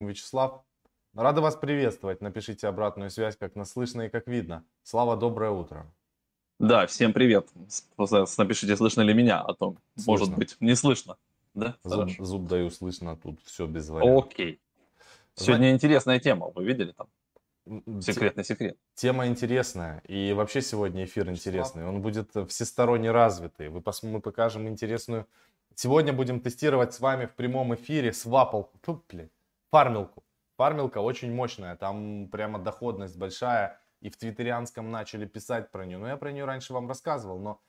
[0.00, 0.62] Вячеслав.
[1.14, 2.20] Рада вас приветствовать.
[2.20, 4.64] Напишите обратную связь, как нас слышно и как видно.
[4.84, 5.92] Слава, доброе утро.
[6.60, 7.48] Да, всем привет.
[8.38, 10.12] Напишите, слышно ли меня, а то, слышно.
[10.12, 11.16] может быть, не слышно.
[11.54, 11.76] Да?
[11.82, 14.26] Зуб, зуб даю, слышно тут, все без вариантов.
[14.26, 14.60] Окей.
[15.34, 15.72] Сегодня Зна...
[15.72, 17.08] интересная тема, вы видели там?
[18.00, 18.76] Секретный секрет.
[18.94, 21.84] Тема интересная, и вообще сегодня эфир интересный.
[21.86, 23.68] Он будет всесторонне развитый.
[23.68, 24.04] Вы пос...
[24.04, 25.26] Мы покажем интересную...
[25.74, 28.70] Сегодня будем тестировать с вами в прямом эфире свапал...
[28.82, 29.30] Фу, блин,
[29.70, 30.24] фармилку.
[30.56, 33.80] Фармилка очень мощная, там прямо доходность большая.
[34.00, 35.98] И в твиттерианском начали писать про нее.
[35.98, 37.60] Но я про нее раньше вам рассказывал, но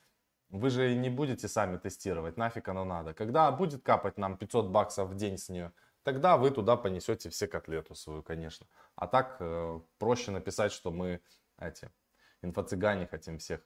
[0.49, 3.13] вы же не будете сами тестировать, нафиг оно надо.
[3.13, 5.71] Когда будет капать нам 500 баксов в день с нее,
[6.03, 8.67] тогда вы туда понесете все котлету свою, конечно.
[8.95, 11.21] А так э, проще написать, что мы
[11.59, 11.89] эти
[12.41, 13.61] инфо-цыгане хотим всех.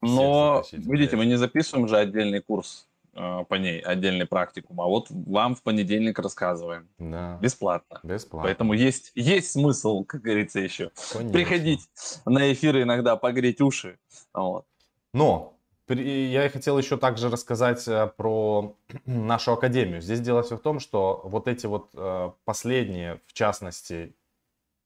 [0.00, 5.06] всех Но, видите, мы не записываем же отдельный курс по ней, отдельный практикум, а вот
[5.10, 6.88] вам в понедельник рассказываем.
[6.98, 7.38] Да.
[7.40, 8.00] Бесплатно.
[8.02, 8.48] Бесплатно.
[8.48, 11.32] Поэтому есть, есть смысл, как говорится, еще Конечно.
[11.32, 11.80] приходить
[12.24, 13.98] на эфиры иногда, погреть уши.
[14.32, 14.66] Вот.
[15.12, 20.00] Но я хотел еще также рассказать э, про нашу академию.
[20.00, 24.14] Здесь дело все в том, что вот эти вот э, последние, в частности,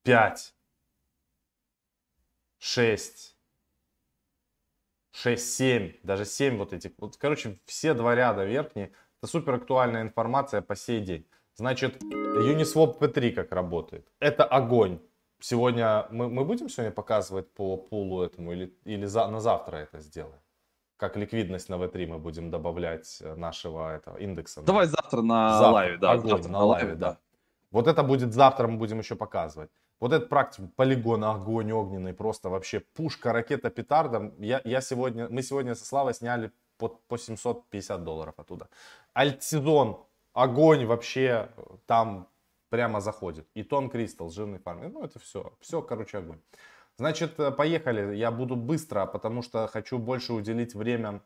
[0.05, 0.55] 5,
[2.59, 3.32] 6,
[5.23, 10.03] 6, 7, даже 7 вот этих, вот, короче, все два ряда верхние, это супер актуальная
[10.03, 11.27] информация по сей день.
[11.55, 14.09] Значит, Uniswap P3 как работает.
[14.19, 14.99] Это огонь.
[15.41, 20.01] Сегодня мы, мы будем сегодня показывать по пулу этому или, или за, на завтра это
[20.01, 20.39] сделаем?
[20.97, 24.63] как ликвидность на V3 мы будем добавлять э, нашего этого индекса.
[24.63, 25.73] Давай завтра на завтра.
[25.75, 26.13] лайве, да.
[26.13, 27.11] Огонь, завтра на лайве, да.
[27.11, 27.19] да.
[27.73, 29.71] Вот это будет завтра, мы будем еще показывать.
[30.03, 34.33] Вот этот практику, полигон, огонь огненный, просто вообще пушка, ракета, петарда.
[34.39, 38.69] Я, я сегодня, мы сегодня со Славой сняли по, по 750 долларов оттуда.
[39.13, 41.51] Альтсезон, огонь вообще
[41.87, 42.29] там
[42.69, 43.47] прямо заходит.
[43.55, 44.93] И тон кристалл, жирный фарминг.
[44.93, 46.41] Ну это все, все, короче, огонь.
[46.97, 48.17] Значит, э, поехали.
[48.17, 51.23] Я буду быстро, потому что хочу больше уделить время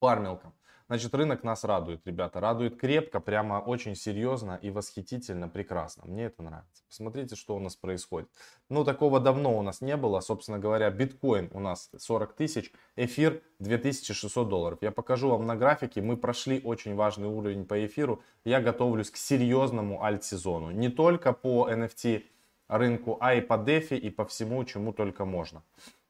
[0.00, 0.52] фармилкам.
[0.94, 2.38] Значит, рынок нас радует, ребята.
[2.38, 6.04] Радует крепко, прямо очень серьезно и восхитительно, прекрасно.
[6.06, 6.84] Мне это нравится.
[6.88, 8.28] Посмотрите, что у нас происходит.
[8.68, 10.20] Ну, такого давно у нас не было.
[10.20, 14.78] Собственно говоря, биткоин у нас 40 тысяч, эфир 2600 долларов.
[14.82, 16.00] Я покажу вам на графике.
[16.00, 18.22] Мы прошли очень важный уровень по эфиру.
[18.44, 20.70] Я готовлюсь к серьезному альт-сезону.
[20.70, 22.22] Не только по NFT
[22.68, 25.64] рынку, а и по DeFi и по всему, чему только можно.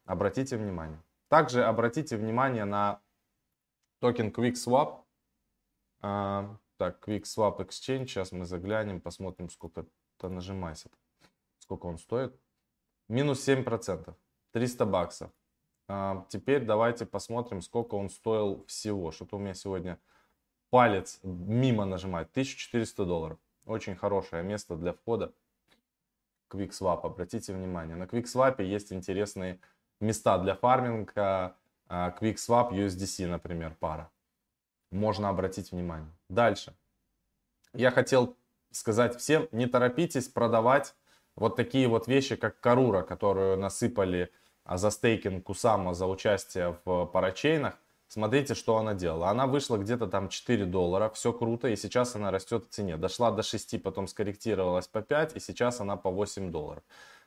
[0.05, 1.01] Обратите внимание.
[1.27, 2.99] Также обратите внимание на
[3.99, 5.01] токен QuickSwap.
[6.01, 8.07] А, так, QuickSwap Exchange.
[8.07, 9.85] Сейчас мы заглянем, посмотрим, сколько
[10.17, 10.89] то нажимайся.
[11.59, 12.39] Сколько он стоит.
[13.07, 14.13] Минус 7%.
[14.51, 15.31] 300 баксов.
[15.87, 19.11] А, теперь давайте посмотрим, сколько он стоил всего.
[19.11, 19.99] Что-то у меня сегодня
[20.69, 22.29] палец мимо нажимает.
[22.31, 23.39] 1400 долларов.
[23.65, 25.33] Очень хорошее место для входа.
[26.49, 27.01] QuickSwap.
[27.03, 29.59] Обратите внимание, на QuickSwap есть интересные
[29.99, 31.55] места для фарминга.
[31.87, 34.09] А, QuickSwap USDC, например, пара.
[34.91, 36.11] Можно обратить внимание.
[36.29, 36.75] Дальше.
[37.73, 38.35] Я хотел
[38.71, 40.95] сказать всем, не торопитесь продавать
[41.35, 44.31] вот такие вот вещи, как Карура, которую насыпали
[44.63, 47.77] а, за стейкинг Кусама за участие в парачейнах.
[48.07, 49.29] Смотрите, что она делала.
[49.29, 52.97] Она вышла где-то там 4 доллара, все круто, и сейчас она растет в цене.
[52.97, 56.83] Дошла до 6, потом скорректировалась по 5, и сейчас она по 8 долларов.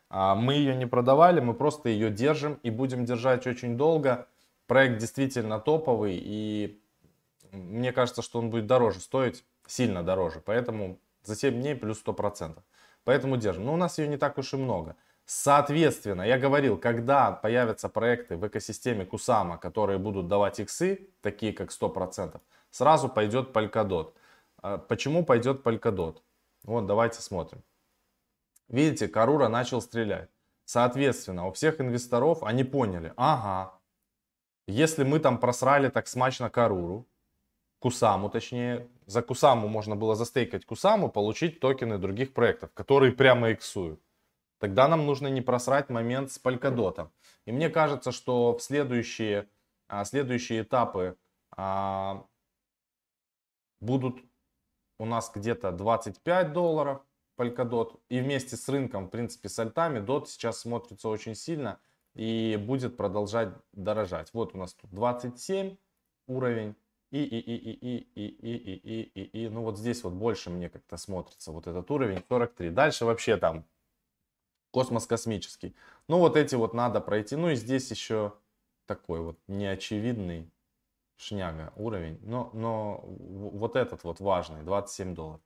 [0.08, 4.26] А, мы ее не продавали, мы просто ее держим и будем держать очень долго.
[4.68, 6.80] Проект действительно топовый, и
[7.52, 10.40] мне кажется, что он будет дороже стоить, сильно дороже.
[10.44, 12.62] Поэтому за 7 дней плюс 100%.
[13.04, 13.64] Поэтому держим.
[13.64, 14.94] Но у нас ее не так уж и много.
[15.24, 21.70] Соответственно, я говорил, когда появятся проекты в экосистеме Кусама, которые будут давать иксы, такие как
[21.70, 22.38] 100%,
[22.70, 24.12] сразу пойдет Polkadot.
[24.60, 26.18] А почему пойдет Polkadot?
[26.64, 27.62] Вот, давайте смотрим.
[28.68, 30.28] Видите, Карура начал стрелять.
[30.66, 33.77] Соответственно, у всех инвесторов они поняли, ага,
[34.72, 37.06] если мы там просрали так смачно Каруру,
[37.80, 44.00] Кусаму точнее, за Кусаму можно было застейкать Кусаму, получить токены других проектов, которые прямо иксуют.
[44.58, 47.08] Тогда нам нужно не просрать момент с Polkadot.
[47.46, 49.48] И мне кажется, что в следующие,
[49.86, 51.16] а, следующие этапы
[51.56, 52.26] а,
[53.80, 54.18] будут
[54.98, 57.00] у нас где-то 25 долларов
[57.38, 57.98] Polkadot.
[58.08, 61.80] И вместе с рынком, в принципе, с альтами, DOT сейчас смотрится очень сильно
[62.18, 64.30] и будет продолжать дорожать.
[64.32, 65.76] Вот у нас тут 27
[66.26, 66.74] уровень.
[67.10, 70.12] И, и, и, и, и, и, и, и, и, и, и, ну вот здесь вот
[70.12, 72.70] больше мне как-то смотрится вот этот уровень 43.
[72.70, 73.64] Дальше вообще там
[74.72, 75.74] космос космический.
[76.08, 77.36] Ну, вот эти вот надо пройти.
[77.36, 78.34] Ну, и здесь еще
[78.86, 80.50] такой вот неочевидный
[81.16, 82.18] шняга уровень.
[82.22, 85.40] Но, но вот этот вот важный, 27 долларов.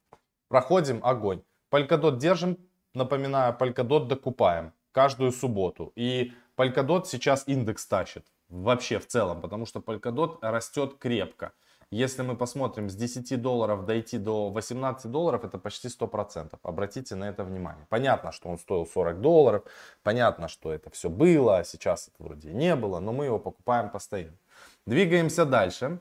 [0.48, 1.42] Проходим огонь.
[1.70, 2.58] Polkadot держим,
[2.94, 5.92] напоминаю, Polkadot докупаем каждую субботу.
[5.96, 11.52] И Polkadot сейчас индекс тащит вообще в целом, потому что Polkadot растет крепко.
[11.90, 16.58] Если мы посмотрим с 10 долларов дойти до 18 долларов, это почти 100%.
[16.62, 17.86] Обратите на это внимание.
[17.90, 19.64] Понятно, что он стоил 40 долларов,
[20.02, 23.90] понятно, что это все было, а сейчас это вроде не было, но мы его покупаем
[23.90, 24.38] постоянно.
[24.86, 26.00] Двигаемся дальше.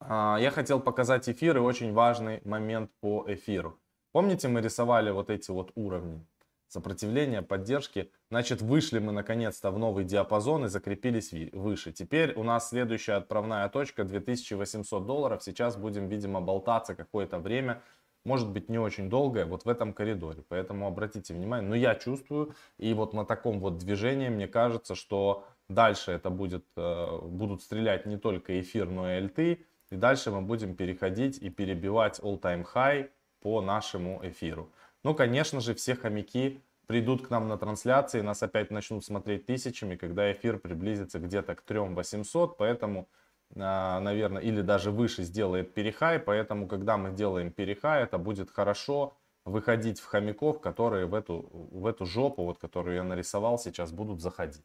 [0.00, 3.80] А, я хотел показать эфир и очень важный момент по эфиру.
[4.12, 6.26] Помните, мы рисовали вот эти вот уровни?
[6.68, 8.10] Сопротивления, поддержки.
[8.30, 11.92] Значит, вышли мы наконец-то в новый диапазон и закрепились выше.
[11.92, 15.42] Теперь у нас следующая отправная точка 2800 долларов.
[15.42, 17.82] Сейчас будем, видимо, болтаться какое-то время.
[18.24, 20.42] Может быть не очень долгое, вот в этом коридоре.
[20.48, 21.68] Поэтому обратите внимание.
[21.68, 26.64] Но я чувствую, и вот на таком вот движении мне кажется, что дальше это будет,
[26.76, 29.66] э, будут стрелять не только эфир, но и альты.
[29.90, 34.72] И дальше мы будем переходить и перебивать all-time high по нашему эфиру.
[35.04, 39.96] Ну, конечно же, все хомяки придут к нам на трансляции, нас опять начнут смотреть тысячами,
[39.96, 43.08] когда эфир приблизится где-то к 3800, поэтому,
[43.54, 49.18] а, наверное, или даже выше сделает перехай, поэтому, когда мы делаем перехай, это будет хорошо
[49.44, 54.22] выходить в хомяков, которые в эту, в эту жопу, вот, которую я нарисовал сейчас, будут
[54.22, 54.64] заходить.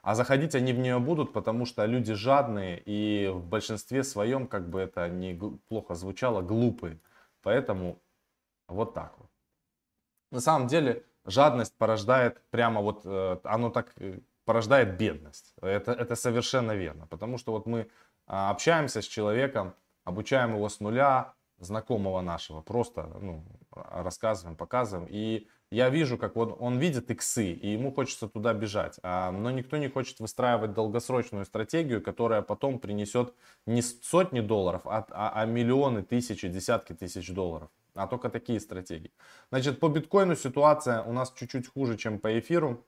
[0.00, 4.70] А заходить они в нее будут, потому что люди жадные и в большинстве своем, как
[4.70, 5.38] бы это не
[5.68, 7.00] плохо звучало, глупые.
[7.42, 8.00] Поэтому
[8.68, 9.28] вот так вот
[10.34, 15.54] на самом деле жадность порождает прямо вот, э, оно так э, порождает бедность.
[15.62, 17.06] Это, это совершенно верно.
[17.06, 17.88] Потому что вот мы
[18.26, 25.06] а, общаемся с человеком, обучаем его с нуля, знакомого нашего, просто ну, рассказываем, показываем.
[25.08, 28.98] И я вижу, как вот он видит иксы, и ему хочется туда бежать.
[29.02, 33.34] А, но никто не хочет выстраивать долгосрочную стратегию, которая потом принесет
[33.66, 39.12] не сотни долларов, а, а, а миллионы, тысячи, десятки тысяч долларов а только такие стратегии.
[39.50, 42.84] Значит, по биткоину ситуация у нас чуть-чуть хуже, чем по эфиру.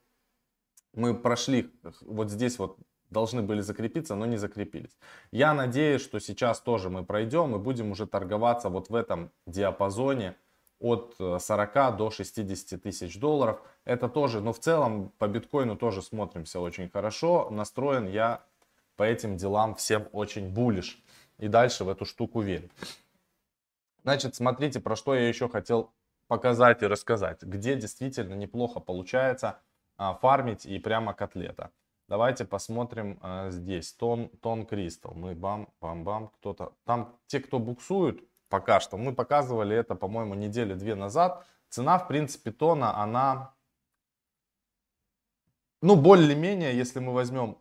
[0.95, 2.79] Мы прошли, вот здесь вот
[3.11, 4.99] должны были закрепиться, но не закрепились.
[5.31, 10.35] Я надеюсь, что сейчас тоже мы пройдем и будем уже торговаться вот в этом диапазоне
[10.79, 13.61] от 40 э, до 60 тысяч долларов.
[13.85, 17.49] Это тоже, но в целом по биткоину тоже смотримся очень хорошо.
[17.51, 18.45] Настроен я
[18.97, 21.03] по этим делам всем очень булиш.
[21.39, 22.71] И дальше в эту штуку верю.
[24.07, 25.93] Значит, смотрите, про что я еще хотел
[26.29, 27.43] показать и рассказать.
[27.43, 29.59] Где действительно неплохо получается
[29.97, 31.73] а, фармить и прямо котлета.
[32.07, 33.93] Давайте посмотрим а, здесь.
[33.95, 35.15] Тон, тон кристалл.
[35.15, 36.29] Мы бам, бам, бам.
[36.29, 36.75] Кто-то.
[36.85, 41.45] Там те, кто буксуют пока что, мы показывали это, по-моему, недели две назад.
[41.69, 43.55] Цена, в принципе, тона, она,
[45.83, 47.59] ну, более-менее, если мы возьмем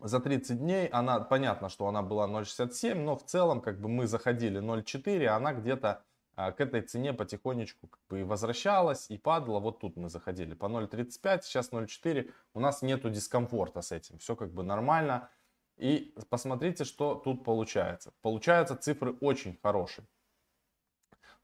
[0.00, 4.06] за 30 дней она, понятно, что она была 0.67, но в целом как бы мы
[4.06, 6.04] заходили 0.4, она где-то
[6.36, 9.58] а, к этой цене потихонечку как бы и возвращалась и падала.
[9.58, 12.30] Вот тут мы заходили по 0.35, сейчас 0.4.
[12.54, 15.30] У нас нету дискомфорта с этим, все как бы нормально.
[15.76, 18.12] И посмотрите, что тут получается.
[18.22, 20.06] Получаются цифры очень хорошие.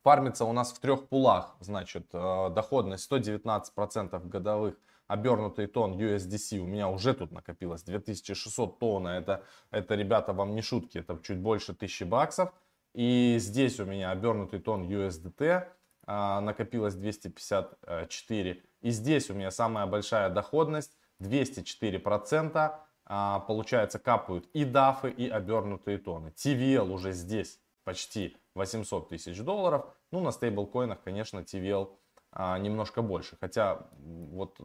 [0.02, 6.66] Фармится у нас в трех пулах, значит, э, доходность 119% годовых обернутый тон USDC у
[6.66, 9.06] меня уже тут накопилось 2600 тонн.
[9.06, 12.52] Это, это, ребята, вам не шутки, это чуть больше 1000 баксов.
[12.94, 15.66] И здесь у меня обернутый тон USDT
[16.06, 18.62] а, накопилось 254.
[18.82, 22.74] И здесь у меня самая большая доходность 204%.
[23.06, 26.28] А, получается, капают и дафы, и обернутые тоны.
[26.28, 29.86] TVL уже здесь почти 800 тысяч долларов.
[30.10, 31.90] Ну, на стейблкоинах, конечно, TVL
[32.36, 33.36] а, немножко больше.
[33.40, 34.60] Хотя вот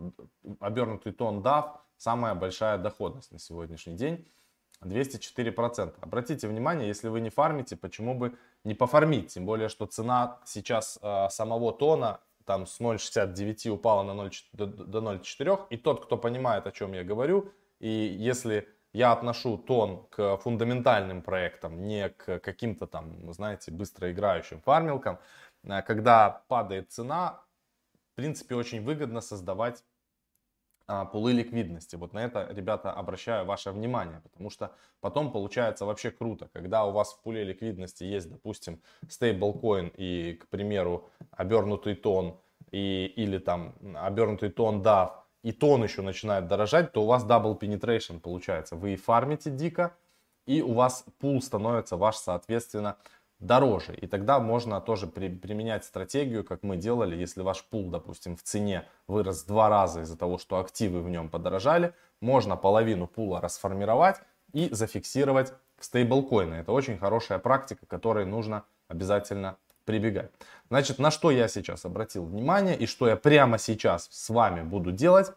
[0.60, 4.26] обернутый тон DAF самая большая доходность на сегодняшний день.
[4.82, 5.94] 204%.
[6.02, 9.34] Обратите внимание, если вы не фармите, почему бы не пофармить?
[9.34, 14.66] Тем более, что цена сейчас э, самого тона там с 0.69 упала на 0, до,
[14.66, 15.68] до 0.4.
[15.70, 21.22] И тот, кто понимает, о чем я говорю, и если я отношу тон к фундаментальным
[21.22, 25.20] проектам, не к каким-то там, знаете, быстро играющим фармилкам,
[25.64, 27.42] э, когда падает цена,
[28.20, 29.84] принципе, очень выгодно создавать
[30.88, 31.96] а, пулы ликвидности.
[31.96, 36.92] Вот на это, ребята, обращаю ваше внимание, потому что потом получается вообще круто, когда у
[36.92, 42.38] вас в пуле ликвидности есть, допустим, стейблкоин и, к примеру, обернутый тон
[42.72, 45.12] и, или там обернутый тон DAF,
[45.44, 48.76] и тон еще начинает дорожать, то у вас double penetration получается.
[48.76, 49.96] Вы фармите дико,
[50.46, 52.98] и у вас пул становится ваш, соответственно,
[53.40, 53.96] дороже.
[53.96, 58.44] И тогда можно тоже при, применять стратегию, как мы делали, если ваш пул, допустим, в
[58.44, 64.18] цене вырос два раза из-за того, что активы в нем подорожали, можно половину пула расформировать
[64.52, 66.56] и зафиксировать в стейблкоины.
[66.56, 69.56] Это очень хорошая практика, которой нужно обязательно
[69.86, 70.32] прибегать.
[70.70, 74.92] Значит, на что я сейчас обратил внимание и что я прямо сейчас с вами буду
[74.92, 75.32] делать,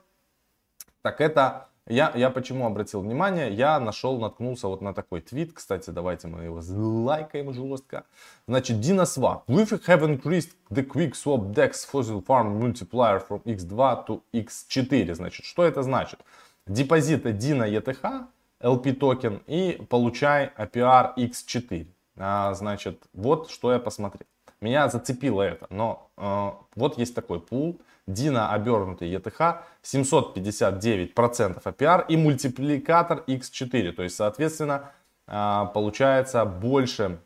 [1.02, 3.52] так это я, я почему обратил внимание?
[3.52, 5.52] Я нашел, наткнулся вот на такой твит.
[5.52, 6.60] Кстати, давайте мы его
[7.04, 8.04] лайкаем жестко.
[8.46, 9.42] Значит, DinoSwap.
[9.48, 15.14] We have increased the quick swap DEX fossil farm multiplier from X2 to X4.
[15.14, 16.20] Значит, что это значит?
[16.66, 18.28] Депозит Dino ETH,
[18.60, 21.86] LP токен и получай APR X4.
[22.16, 24.26] А, значит, вот что я посмотрел.
[24.62, 27.80] Меня зацепило это, но э, вот есть такой пул.
[28.06, 33.92] Dino обернутый ETH 759% APR и мультипликатор X4.
[33.92, 34.92] То есть, соответственно,
[35.26, 37.20] а, получается больше,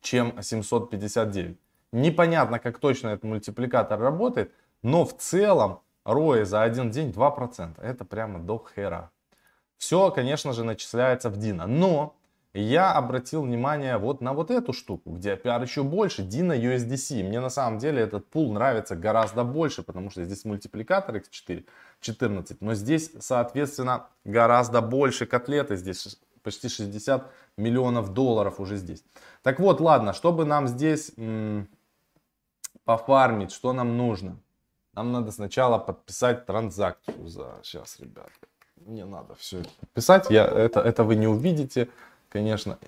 [0.00, 1.58] чем 759.
[1.92, 7.80] Непонятно, как точно этот мультипликатор работает, но в целом ROI за один день 2%.
[7.80, 9.10] Это прямо до хера.
[9.78, 11.66] Все, конечно же, начисляется в Dino.
[11.66, 12.14] Но
[12.60, 17.22] я обратил внимание вот на вот эту штуку, где APR еще больше, Dino USDC.
[17.22, 21.66] Мне на самом деле этот пул нравится гораздо больше, потому что здесь мультипликатор X4
[22.00, 29.04] 14, но здесь, соответственно, гораздо больше котлеты, здесь почти 60 миллионов долларов уже здесь.
[29.42, 31.68] Так вот, ладно, чтобы нам здесь м-
[32.84, 34.38] пофармить, что нам нужно?
[34.94, 37.56] Нам надо сначала подписать транзакцию за...
[37.62, 38.30] Сейчас, ребят,
[38.76, 40.30] мне надо все это подписать.
[40.30, 41.88] Я, это, это вы не увидите
[42.36, 42.78] конечно...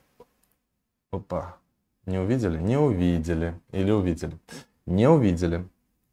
[1.11, 1.57] Опа.
[2.05, 2.59] Не увидели?
[2.59, 3.59] Не увидели.
[3.73, 4.39] Или увидели?
[4.85, 5.67] Не увидели.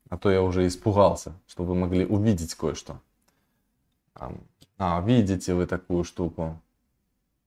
[0.09, 3.01] А то я уже испугался, что вы могли увидеть кое-что.
[4.77, 6.61] А, видите вы такую штуку.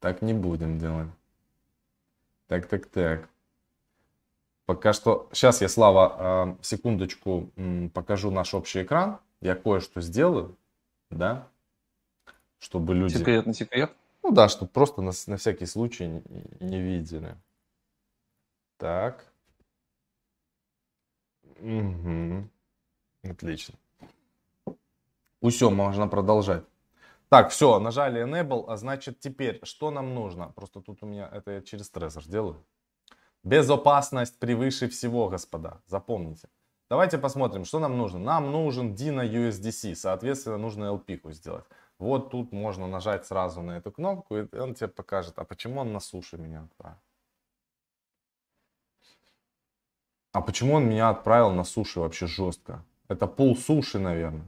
[0.00, 1.08] Так не будем делать.
[2.48, 3.28] Так, так, так.
[4.66, 5.30] Пока что...
[5.32, 7.50] Сейчас я, Слава, а, секундочку
[7.94, 9.20] покажу наш общий экран.
[9.40, 10.54] Я кое-что сделаю,
[11.10, 11.48] да?
[12.58, 13.16] Чтобы люди...
[13.52, 13.96] Секрет?
[14.22, 16.06] Ну да, чтобы просто на, на всякий случай
[16.60, 17.36] не, видели.
[18.76, 19.32] Так.
[21.60, 22.48] Угу.
[23.24, 23.74] Отлично.
[25.42, 26.64] Все, можно продолжать.
[27.28, 30.52] Так, все, нажали Enable, а значит теперь, что нам нужно?
[30.54, 32.64] Просто тут у меня, это я через стрессор делаю.
[33.44, 36.48] Безопасность превыше всего, господа, запомните.
[36.90, 38.18] Давайте посмотрим, что нам нужно.
[38.18, 41.64] Нам нужен Dino USDC, соответственно, нужно LP сделать.
[41.98, 45.92] Вот тут можно нажать сразу на эту кнопку, и он тебе покажет, а почему он
[45.92, 46.98] на суше меня отправил.
[50.32, 52.84] А почему он меня отправил на суши вообще жестко?
[53.08, 54.46] Это пол суши, наверное.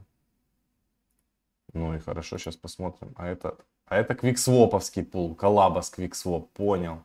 [1.73, 3.13] Ну и хорошо, сейчас посмотрим.
[3.17, 7.03] А это, а это квиксвоповский пул, коллаба с квиксвоп, понял.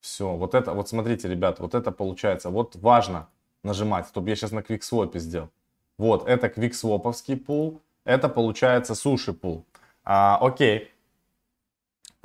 [0.00, 3.28] Все, вот это, вот смотрите, ребят, вот это получается, вот важно
[3.62, 5.50] нажимать, чтобы я сейчас на квиксвопе сделал.
[5.96, 9.64] Вот, это квиксвоповский пул, это получается суши пул.
[10.04, 10.90] А, окей.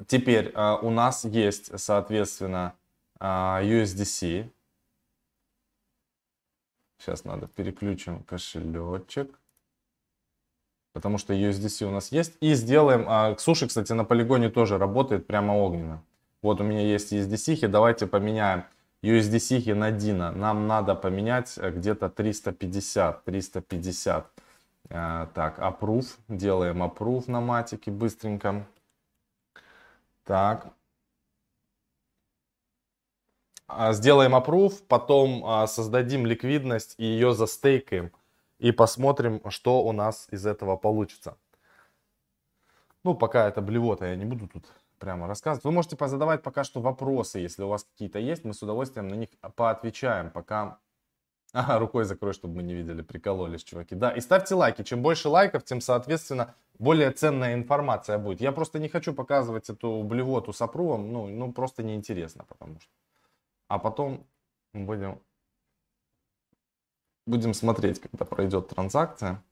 [0.07, 2.73] Теперь а, у нас есть, соответственно,
[3.19, 4.49] а, USDC.
[6.97, 9.39] Сейчас надо переключим кошелечек.
[10.93, 12.33] Потому что USDC у нас есть.
[12.41, 13.05] И сделаем...
[13.07, 16.03] А, суши, кстати, на полигоне тоже работает прямо огненно.
[16.41, 17.67] Вот у меня есть USDC.
[17.67, 18.65] Давайте поменяем
[19.01, 20.31] USDC на Dino.
[20.31, 23.23] Нам надо поменять где-то 350.
[23.23, 24.31] 350.
[24.89, 26.07] А, так, approve.
[26.27, 28.67] Делаем approve на матике быстренько.
[30.23, 30.73] Так.
[33.67, 38.11] А, сделаем approve, потом а, создадим ликвидность и ее застейкаем.
[38.57, 41.37] И посмотрим, что у нас из этого получится.
[43.03, 44.65] Ну, пока это блевота, я не буду тут
[44.97, 45.63] прямо рассказывать.
[45.63, 48.43] Вы можете позадавать пока что вопросы, если у вас какие-то есть.
[48.43, 50.79] Мы с удовольствием на них поотвечаем, пока
[51.51, 53.95] Ага, рукой закрой, чтобы мы не видели, прикололись, чуваки.
[53.95, 54.83] Да, и ставьте лайки.
[54.83, 58.39] Чем больше лайков, тем, соответственно, более ценная информация будет.
[58.39, 62.91] Я просто не хочу показывать эту блевоту с опрувом, ну, ну просто неинтересно, потому что.
[63.67, 64.27] А потом
[64.73, 65.19] будем,
[67.25, 69.43] будем смотреть, когда пройдет транзакция.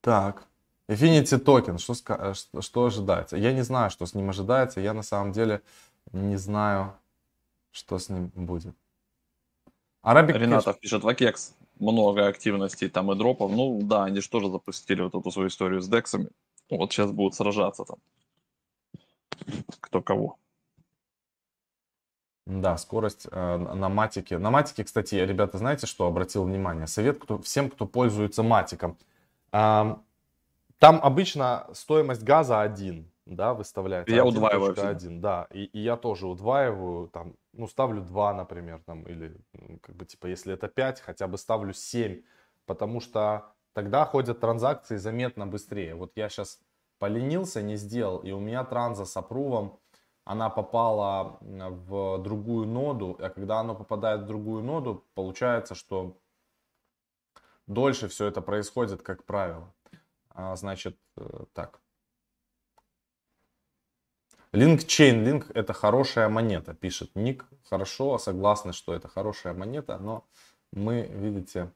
[0.00, 0.48] Так,
[0.88, 1.94] Infinity токен, что,
[2.34, 3.36] что, что ожидается?
[3.36, 4.80] Я не знаю, что с ним ожидается.
[4.80, 5.62] Я на самом деле
[6.12, 6.94] не знаю,
[7.70, 8.74] что с ним будет.
[10.04, 10.80] Arabic Ренатов Cash...
[10.80, 13.50] пишет, Вакекс, много активностей там и дропов.
[13.50, 16.28] Ну да, они же тоже запустили вот эту свою историю с дексами.
[16.70, 17.98] Вот сейчас будут сражаться там.
[19.80, 20.36] Кто кого.
[22.46, 24.38] Да, скорость э, на матике.
[24.38, 26.86] На матике, кстати, ребята, знаете, что обратил внимание?
[26.86, 28.96] Совет кто, всем, кто пользуется матиком.
[29.52, 29.96] Э,
[30.78, 34.14] там обычно стоимость газа один, да, выставляется.
[34.14, 34.74] Я удваиваю.
[34.78, 39.36] Один, да, и, и я тоже удваиваю, там, ну, ставлю 2, например, там, или,
[39.82, 42.22] как бы, типа, если это 5, хотя бы ставлю 7,
[42.66, 45.94] потому что тогда ходят транзакции заметно быстрее.
[45.94, 46.60] Вот я сейчас
[46.98, 49.78] поленился, не сделал, и у меня транза с апрувом
[50.24, 56.18] она попала в другую ноду, а когда оно попадает в другую ноду, получается, что
[57.66, 59.72] дольше все это происходит, как правило.
[60.28, 61.80] А, значит, э, так.
[64.52, 67.44] Link Chainlink это хорошая монета, пишет Ник.
[67.68, 70.24] Хорошо, согласны, что это хорошая монета, но
[70.72, 71.70] мы, видите,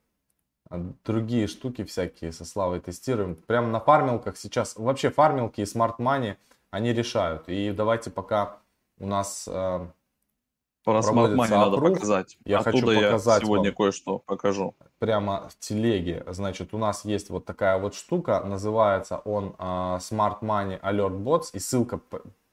[1.04, 3.34] другие штуки всякие со Славой тестируем.
[3.34, 6.36] Прямо на фармилках сейчас, вообще фармилки и smart money,
[6.70, 7.48] они решают.
[7.48, 8.58] И давайте пока
[8.98, 9.86] у нас э,
[10.84, 12.38] Про smart money надо показать.
[12.46, 14.74] Я Оттуда хочу показать я сегодня кое-что покажу.
[14.98, 16.24] Прямо в телеге.
[16.28, 21.50] Значит, у нас есть вот такая вот штука, называется он э, Smart Money Alert Bots,
[21.52, 22.00] и ссылка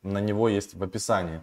[0.03, 1.41] на него есть в описании.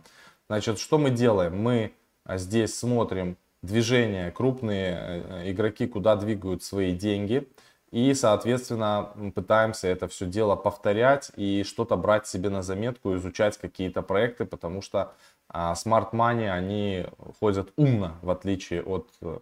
[0.48, 1.60] Значит, что мы делаем?
[1.60, 1.92] Мы
[2.24, 7.48] а, здесь смотрим движение, крупные э, игроки, куда двигают свои деньги.
[7.90, 14.02] И, соответственно, пытаемся это все дело повторять и что-то брать себе на заметку, изучать какие-то
[14.02, 15.14] проекты, потому что
[15.48, 17.06] а, Smart Money, они
[17.38, 19.38] ходят умно, в отличие от э,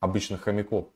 [0.00, 0.86] обычных хомяков.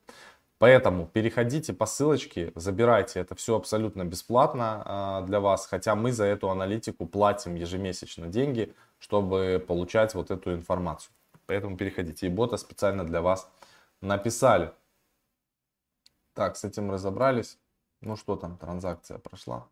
[0.63, 6.23] Поэтому переходите по ссылочке, забирайте, это все абсолютно бесплатно э, для вас, хотя мы за
[6.23, 11.13] эту аналитику платим ежемесячно деньги, чтобы получать вот эту информацию.
[11.47, 13.51] Поэтому переходите, и бота специально для вас
[13.99, 14.71] написали.
[16.33, 17.59] Так, с этим разобрались.
[17.99, 19.67] Ну что там, транзакция прошла?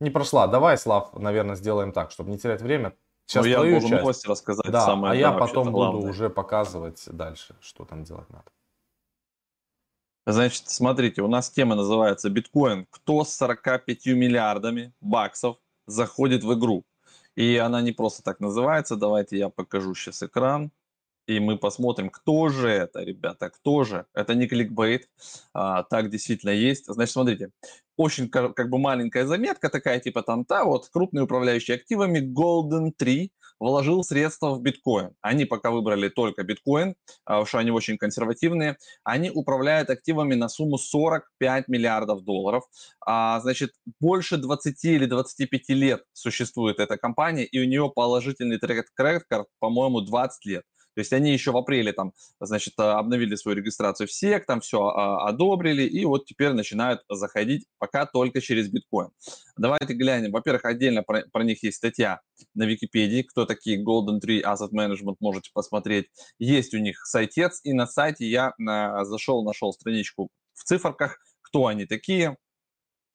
[0.00, 0.46] Не прошла.
[0.46, 2.96] Давай, Слав, наверное, сделаем так, чтобы не терять время.
[3.26, 4.00] Сейчас ну, я должен часть.
[4.00, 4.72] новости рассказать.
[4.72, 8.53] Да, самое, а я потом буду уже показывать дальше, что там делать надо.
[10.26, 12.86] Значит, смотрите, у нас тема называется биткоин.
[12.90, 16.84] Кто с 45 миллиардами баксов заходит в игру?
[17.36, 18.96] И она не просто так называется.
[18.96, 20.70] Давайте я покажу сейчас экран.
[21.26, 24.06] И мы посмотрим, кто же это, ребята, кто же.
[24.14, 25.08] Это не кликбейт,
[25.54, 26.84] а, так действительно есть.
[26.86, 27.50] Значит, смотрите,
[27.96, 33.32] очень как бы маленькая заметка такая, типа там, та вот крупный управляющий активами Golden 3
[33.58, 35.10] вложил средства в биткоин.
[35.20, 36.94] Они пока выбрали только биткоин,
[37.24, 38.76] потому что они очень консервативные.
[39.04, 42.64] Они управляют активами на сумму 45 миллиардов долларов.
[43.04, 49.46] А, значит, больше 20 или 25 лет существует эта компания, и у нее положительный трек-рекорд,
[49.58, 50.64] по-моему, 20 лет.
[50.94, 54.60] То есть они еще в апреле там, значит, а, обновили свою регистрацию в СЕК, там
[54.60, 59.10] все а, одобрили, и вот теперь начинают заходить пока только через биткоин.
[59.56, 60.32] Давайте глянем.
[60.32, 62.20] Во-первых, отдельно про, про них есть статья
[62.54, 66.06] на Википедии, кто такие Golden Tree Asset Management, можете посмотреть.
[66.38, 71.66] Есть у них сайтец, и на сайте я а, зашел, нашел страничку в циферках, кто
[71.66, 72.36] они такие,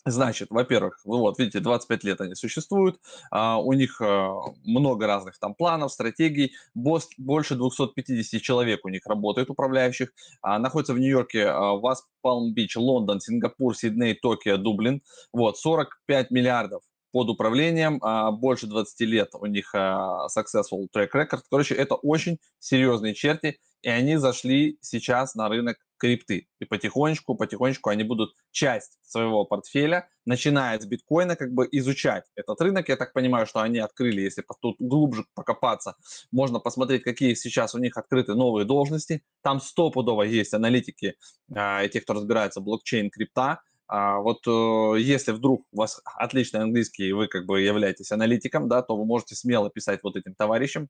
[0.09, 2.99] Значит, во-первых, вот видите, 25 лет они существуют,
[3.31, 9.05] а, у них а, много разных там планов, стратегий, босс, больше 250 человек у них
[9.05, 15.57] работает управляющих, а, находятся в Нью-Йорке, а, Васт, Палм-Бич, Лондон, Сингапур, Сидней, Токио, Дублин, вот,
[15.57, 21.75] 45 миллиардов под управлением, а, больше 20 лет у них а, successful track record, короче,
[21.75, 26.47] это очень серьезные черти, и они зашли сейчас на рынок крипты.
[26.59, 32.59] И потихонечку, потихонечку они будут часть своего портфеля, начиная с биткоина, как бы изучать этот
[32.61, 32.89] рынок.
[32.89, 35.95] Я так понимаю, что они открыли, если тут глубже покопаться,
[36.31, 39.23] можно посмотреть, какие сейчас у них открыты новые должности.
[39.43, 41.15] Там стопудово есть аналитики
[41.55, 43.61] э, те, кто разбирается в блокчейн, крипта.
[43.87, 48.69] А вот э, если вдруг у вас отличный английский, и вы как бы являетесь аналитиком,
[48.69, 50.89] да, то вы можете смело писать вот этим товарищам,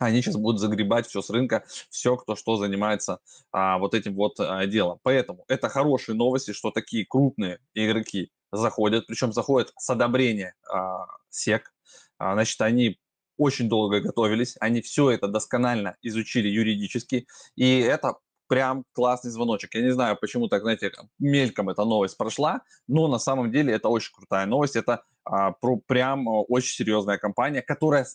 [0.00, 3.20] они сейчас будут загребать все с рынка, все, кто что занимается
[3.52, 4.98] а, вот этим вот а, делом.
[5.02, 11.72] Поэтому это хорошие новости, что такие крупные игроки заходят, причем заходят с одобрения а, СЕК.
[12.18, 12.98] А, значит, они
[13.36, 18.16] очень долго готовились, они все это досконально изучили юридически, и это
[18.48, 19.74] прям классный звоночек.
[19.74, 23.88] Я не знаю, почему так, знаете, мельком эта новость прошла, но на самом деле это
[23.88, 24.76] очень крутая новость.
[24.76, 28.06] Это а, про, прям очень серьезная компания, которая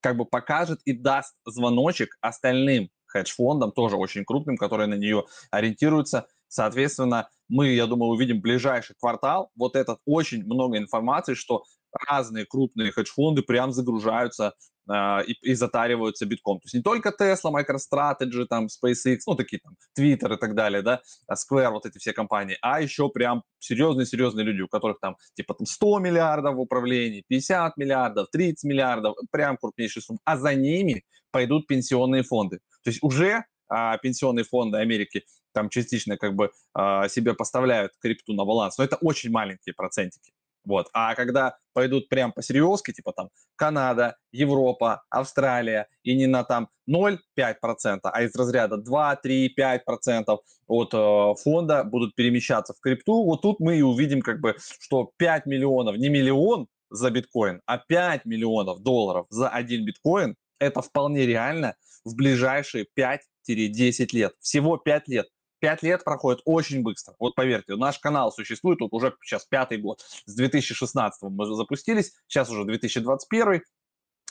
[0.00, 6.26] как бы покажет и даст звоночек остальным хедж-фондам, тоже очень крупным, которые на нее ориентируются.
[6.48, 11.64] Соответственно, мы, я думаю, увидим ближайший квартал вот этот очень много информации, что
[12.08, 14.54] разные крупные хедж-фонды прям загружаются
[14.88, 16.58] э, и, и затариваются битком.
[16.58, 20.82] То есть не только Tesla, MicroStrategy, там, SpaceX, ну, такие там, Twitter и так далее,
[20.82, 25.16] да, а Square, вот эти все компании, а еще прям серьезные-серьезные люди, у которых там
[25.34, 30.54] типа там 100 миллиардов в управлении, 50 миллиардов, 30 миллиардов, прям крупнейшие суммы, а за
[30.54, 32.58] ними пойдут пенсионные фонды.
[32.82, 38.32] То есть уже а, пенсионные фонды Америки там частично как бы а, себе поставляют крипту
[38.32, 40.32] на баланс, но это очень маленькие процентики.
[40.68, 40.88] Вот.
[40.92, 46.68] А когда пойдут прям по серьезке, типа там Канада, Европа, Австралия, и не на там
[46.88, 53.40] 0,5%, а из разряда 2, 3, 5% от э, фонда будут перемещаться в крипту, вот
[53.40, 58.24] тут мы и увидим как бы, что 5 миллионов, не миллион, за биткоин, а 5
[58.26, 64.32] миллионов долларов за один биткоин, это вполне реально в ближайшие 5-10 лет.
[64.40, 65.26] Всего 5 лет.
[65.60, 67.14] 5 лет проходит очень быстро.
[67.18, 70.00] Вот поверьте, наш канал существует вот уже сейчас пятый год.
[70.26, 73.62] С 2016 мы запустились, сейчас уже 2021.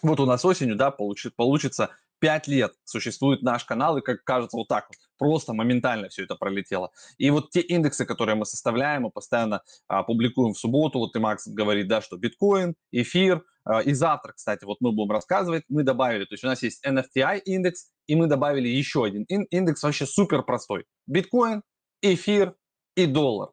[0.04, 4.58] Вот у нас осенью, да, получит, получится 5 лет существует наш канал, и, как кажется,
[4.58, 6.92] вот так вот, просто моментально все это пролетело.
[7.18, 11.20] И вот те индексы, которые мы составляем, мы постоянно а, публикуем в субботу, вот и
[11.20, 13.44] Макс говорит, да, что биткоин, эфир,
[13.86, 17.40] и завтра, кстати, вот мы будем рассказывать, мы добавили, то есть у нас есть NFTI
[17.46, 20.86] индекс, и мы добавили еще один индекс вообще супер простой.
[21.08, 21.64] Биткоин,
[22.02, 22.56] эфир
[22.96, 23.50] и доллар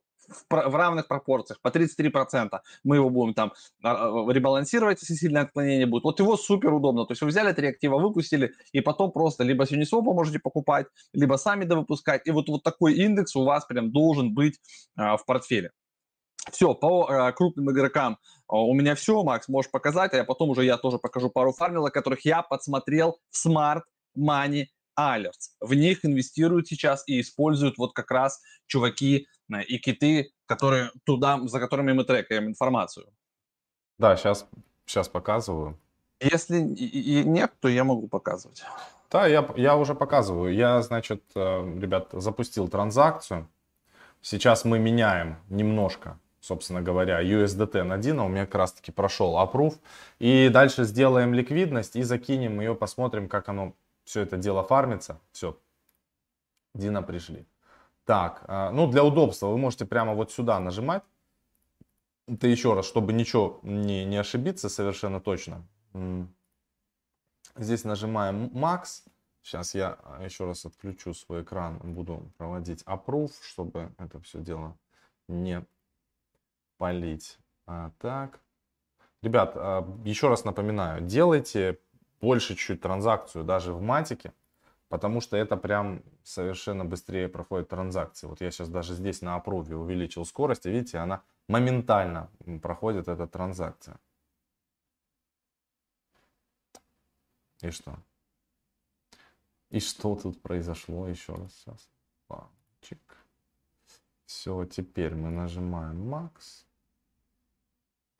[0.49, 2.61] в, равных пропорциях, по 33%.
[2.85, 6.05] Мы его будем там а, а, ребалансировать, если сильное отклонение будет.
[6.05, 7.05] Вот его супер удобно.
[7.07, 10.87] То есть вы взяли три актива, выпустили, и потом просто либо с Uniswap можете покупать,
[11.13, 12.27] либо сами довыпускать.
[12.27, 14.61] И вот, вот такой индекс у вас прям должен быть
[14.97, 15.71] а, в портфеле.
[16.51, 18.19] Все, по э, крупным игрокам
[18.49, 21.93] у меня все, Макс, можешь показать, а я потом уже я тоже покажу пару фармилок,
[21.93, 23.83] которых я подсмотрел в Smart
[24.17, 24.67] Money
[24.99, 25.51] Alerts.
[25.61, 31.41] В них инвестируют сейчас и используют вот как раз чуваки э, и киты, которые туда,
[31.45, 33.07] за которыми мы трекаем информацию.
[33.99, 34.47] Да, сейчас,
[34.87, 35.79] сейчас показываю.
[36.21, 38.65] Если и, и нет, то я могу показывать.
[39.11, 40.55] Да, я, я уже показываю.
[40.55, 43.49] Я, значит, э, ребят, запустил транзакцию.
[44.23, 48.27] Сейчас мы меняем немножко, собственно говоря, USDT на DINA.
[48.27, 49.79] У меня как раз таки прошел approve.
[50.19, 53.73] И дальше сделаем ликвидность и закинем ее, посмотрим, как оно
[54.05, 55.19] все это дело фармится.
[55.33, 55.59] Все,
[56.75, 57.47] Дина пришли.
[58.05, 61.03] Так, а, ну для удобства вы можете прямо вот сюда нажимать.
[62.27, 65.67] Это еще раз, чтобы ничего не, не ошибиться совершенно точно.
[67.57, 69.05] Здесь нажимаем Max.
[69.43, 74.77] Сейчас я еще раз отключу свой экран, буду проводить approve, чтобы это все дело
[75.29, 75.65] не
[76.79, 77.39] полить.
[77.67, 78.41] А, так.
[79.23, 81.81] Ребят, а, еще раз напоминаю, делайте
[82.21, 84.33] больше чуть-чуть транзакцию даже в матике,
[84.89, 88.27] потому что это прям совершенно быстрее проходит транзакции.
[88.27, 92.31] Вот я сейчас даже здесь на опрове увеличил скорость, и видите, она моментально
[92.63, 93.99] проходит эта транзакция.
[97.63, 97.99] И что?
[99.71, 101.89] И что тут произошло еще раз сейчас?
[102.81, 103.24] Чик.
[104.35, 106.67] Все, теперь мы нажимаем Max.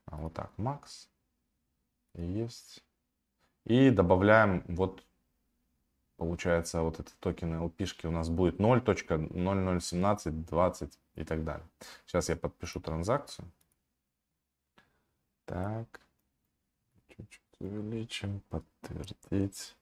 [0.07, 1.09] А вот так, Max.
[2.15, 2.85] Есть.
[3.65, 5.05] И добавляем вот,
[6.17, 11.67] получается, вот этот токен LP у нас будет 0.001720 и так далее.
[12.07, 13.51] Сейчас я подпишу транзакцию.
[15.47, 16.01] Так.
[17.09, 18.41] Чуть-чуть увеличим.
[18.51, 19.75] Подтвердить.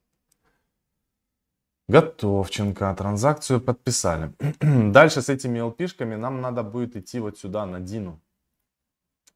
[1.92, 2.94] Готовченко.
[2.94, 4.32] Транзакцию подписали.
[4.92, 8.18] Дальше с этими LP-шками нам надо будет идти вот сюда на Дину.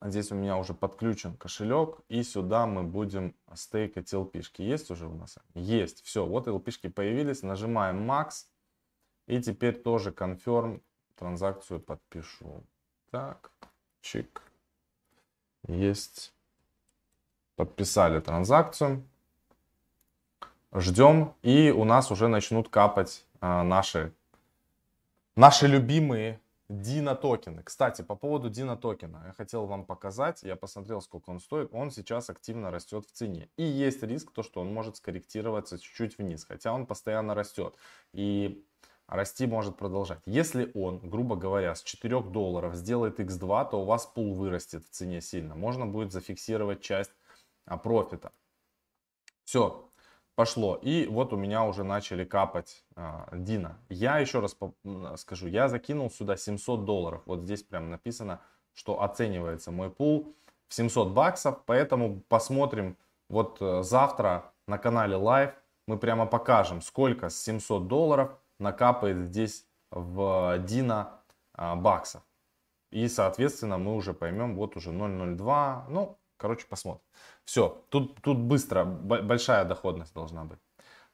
[0.01, 1.99] Здесь у меня уже подключен кошелек.
[2.09, 4.41] И сюда мы будем стейкать LP.
[4.41, 4.63] -шки.
[4.63, 5.39] Есть уже у нас?
[5.55, 6.03] Есть.
[6.03, 7.43] Все, вот LP появились.
[7.43, 8.47] Нажимаем Max.
[9.27, 10.81] И теперь тоже confirm.
[11.17, 12.65] Транзакцию подпишу.
[13.11, 13.51] Так,
[14.01, 14.43] чик.
[15.69, 16.33] Есть.
[17.57, 19.03] Подписали транзакцию.
[20.79, 21.35] Ждем.
[21.43, 24.13] И у нас уже начнут капать а, наши,
[25.35, 27.63] наши любимые Дина токены.
[27.63, 29.23] Кстати, по поводу Дина токена.
[29.27, 30.43] Я хотел вам показать.
[30.43, 31.71] Я посмотрел, сколько он стоит.
[31.73, 33.49] Он сейчас активно растет в цене.
[33.57, 36.45] И есть риск, то, что он может скорректироваться чуть-чуть вниз.
[36.45, 37.75] Хотя он постоянно растет.
[38.13, 38.63] И
[39.07, 40.21] расти может продолжать.
[40.27, 44.91] Если он, грубо говоря, с 4 долларов сделает x2, то у вас пул вырастет в
[44.91, 45.55] цене сильно.
[45.55, 47.13] Можно будет зафиксировать часть
[47.65, 48.33] а, профита.
[49.45, 49.86] Все,
[50.37, 50.77] пошло.
[50.77, 53.79] И вот у меня уже начали капать а, Дина.
[53.89, 54.57] Я еще раз
[55.17, 57.23] скажу, я закинул сюда 700 долларов.
[57.27, 58.41] Вот здесь прям написано,
[58.75, 60.37] что оценивается мой пул
[60.69, 61.63] в 700 баксов.
[61.65, 62.97] Поэтому посмотрим
[63.29, 65.55] вот э, завтра на канале Live.
[65.89, 71.21] Мы прямо покажем, сколько с 700 долларов накапает здесь в Дина
[71.55, 72.23] а, баксов.
[72.91, 75.85] И, соответственно, мы уже поймем, вот уже 0.02.
[75.89, 77.03] Ну, короче, посмотрим.
[77.45, 80.59] Все, тут, тут быстро, большая доходность должна быть.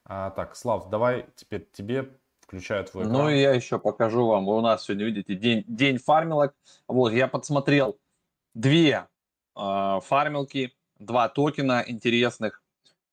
[0.05, 3.13] А, так, Слав, давай теперь тебе включаю твой экран.
[3.13, 4.47] Ну, и я еще покажу вам.
[4.47, 6.53] У нас сегодня, видите, день, день фармилок.
[6.87, 7.99] Вот, я подсмотрел
[8.53, 9.07] две
[9.55, 12.62] э, фармилки, два токена интересных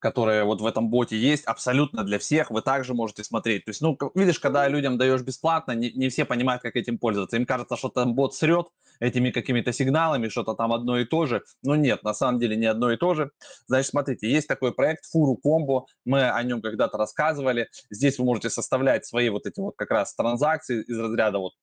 [0.01, 3.65] которые вот в этом боте есть, абсолютно для всех, вы также можете смотреть.
[3.65, 7.37] То есть, ну, видишь, когда людям даешь бесплатно, не, не все понимают, как этим пользоваться.
[7.37, 8.67] Им кажется, что там бот срет
[8.99, 11.43] этими какими-то сигналами, что-то там одно и то же.
[11.63, 13.31] Но нет, на самом деле не одно и то же.
[13.67, 17.69] Значит, смотрите, есть такой проект Фуру Комбо, мы о нем когда-то рассказывали.
[17.91, 21.53] Здесь вы можете составлять свои вот эти вот как раз транзакции из разряда вот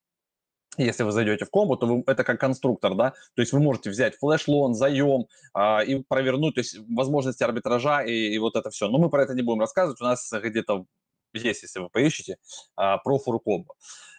[0.79, 3.91] если вы зайдете в комбо, то вы, это как конструктор, да, то есть вы можете
[3.91, 8.89] взять флеш-лон, заем а, и провернуть, то есть возможности арбитража и, и вот это все.
[8.89, 10.87] Но мы про это не будем рассказывать, у нас где-то
[11.35, 12.39] есть, если вы поищете,
[12.77, 13.75] а, про Furucombo.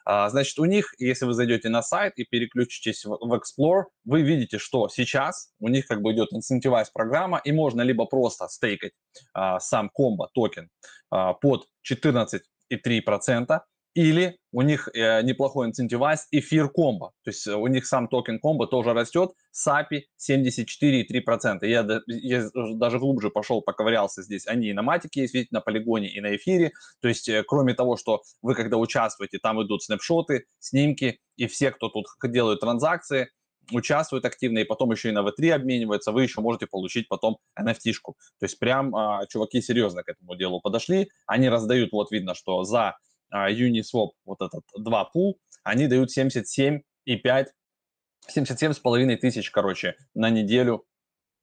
[0.06, 4.22] А, значит, у них, если вы зайдете на сайт и переключитесь в, в Explore, вы
[4.22, 8.94] видите, что сейчас у них как бы идет incentivize программа, и можно либо просто стейкать
[9.34, 10.70] а, сам COMBO токен
[11.10, 13.60] а, под 14,3%,
[13.94, 17.12] или у них э, неплохой incentivize эфир COMBO.
[17.24, 19.32] То есть у них сам токен COMBO тоже растет.
[19.54, 21.68] с APY 74,3%.
[21.68, 24.48] Я, я даже глубже пошел, поковырялся здесь.
[24.48, 26.72] Они и на матике есть, видите, на полигоне и на эфире.
[27.02, 31.72] То есть э, кроме того, что вы когда участвуете, там идут снапшоты, снимки, и все,
[31.72, 33.30] кто тут делают транзакции,
[33.72, 38.16] участвуют активно, и потом еще и на V3 обмениваются, вы еще можете получить потом NFT-шку.
[38.40, 41.10] То есть прям а, чуваки серьезно к этому делу подошли.
[41.26, 42.98] Они раздают, вот видно, что за
[43.34, 50.86] Uniswap, вот этот два пул, они дают 77,5, 77,5 тысяч, короче, на неделю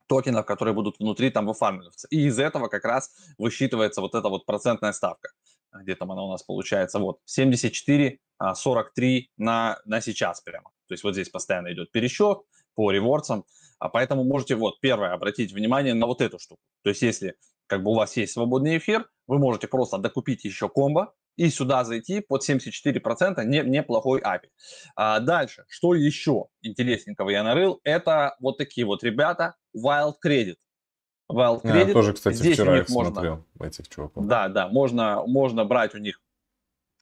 [0.09, 2.09] токенов, которые будут внутри там выфармливаться.
[2.11, 5.31] И из этого как раз высчитывается вот эта вот процентная ставка.
[5.73, 6.99] Где там она у нас получается?
[6.99, 8.19] Вот 74,
[8.55, 10.71] 43 а, на, на сейчас прямо.
[10.89, 12.39] То есть вот здесь постоянно идет пересчет
[12.75, 13.45] по ревордсам.
[13.79, 16.63] А поэтому можете вот первое обратить внимание на вот эту штуку.
[16.83, 20.69] То есть если как бы у вас есть свободный эфир, вы можете просто докупить еще
[20.69, 24.49] комбо, и сюда зайти под 74% не, неплохой API.
[24.97, 30.57] А дальше, что еще интересненького я нарыл, это вот такие вот ребята, Wild Credit.
[31.31, 31.89] Wild Credit.
[31.89, 34.27] Я тоже, кстати, Здесь вчера их можно, смотрел, этих чуваков.
[34.27, 36.21] Да, да, можно, можно брать у них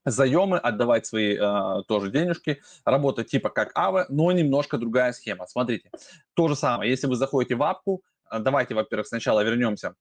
[0.04, 5.46] заемы, отдавать свои э, тоже денежки, работать типа как Авы, но немножко другая схема.
[5.46, 5.90] Смотрите,
[6.34, 9.94] то же самое, если вы заходите в апку, давайте, во-первых, сначала вернемся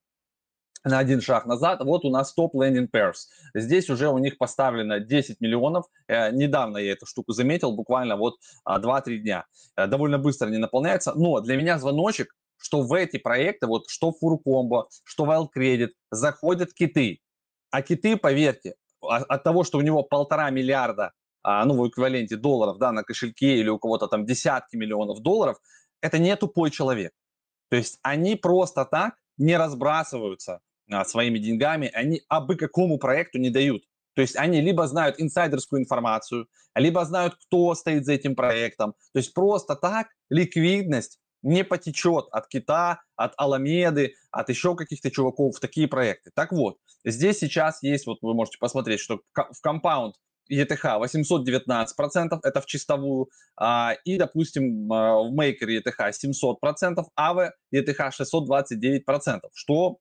[0.84, 1.80] на один шаг назад.
[1.82, 3.26] Вот у нас топ landing pairs.
[3.54, 5.86] Здесь уже у них поставлено 10 миллионов.
[6.06, 8.36] Э, недавно я эту штуку заметил, буквально вот
[8.68, 9.44] 2-3 а, дня.
[9.76, 11.14] Э, довольно быстро не наполняется.
[11.14, 16.72] Но для меня звоночек, что в эти проекты, вот что Фуркомбо, что Wild Credit, заходят
[16.74, 17.20] киты.
[17.70, 22.78] А киты, поверьте, от того, что у него полтора миллиарда, а, ну, в эквиваленте долларов,
[22.78, 25.58] да, на кошельке или у кого-то там десятки миллионов долларов,
[26.00, 27.12] это не тупой человек.
[27.70, 30.60] То есть они просто так не разбрасываются а,
[31.04, 33.84] своими деньгами, они абы какому проекту не дают.
[34.14, 38.92] То есть они либо знают инсайдерскую информацию, либо знают, кто стоит за этим проектом.
[39.12, 45.56] То есть просто так ликвидность не потечет от Кита, от Аламеды, от еще каких-то чуваков
[45.56, 46.30] в такие проекты.
[46.34, 50.16] Так вот, здесь сейчас есть, вот вы можете посмотреть, что в компаунд
[50.50, 57.52] ETH 819%, это в чистовую, а, и, допустим, а, в Maker ETH 700%, а в
[57.72, 59.98] ETH 629%, что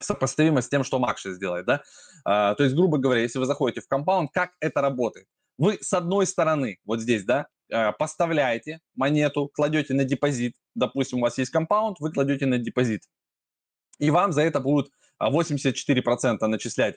[0.00, 1.82] сопоставимо с тем, что Макши сделает, да?
[2.24, 5.26] А, то есть, грубо говоря, если вы заходите в компаунд, как это работает?
[5.58, 11.22] Вы с одной стороны, вот здесь, да, а, поставляете монету, кладете на депозит, допустим, у
[11.22, 13.02] вас есть компаунд, вы кладете на депозит,
[13.98, 14.90] и вам за это будут
[15.22, 16.96] 84% начислять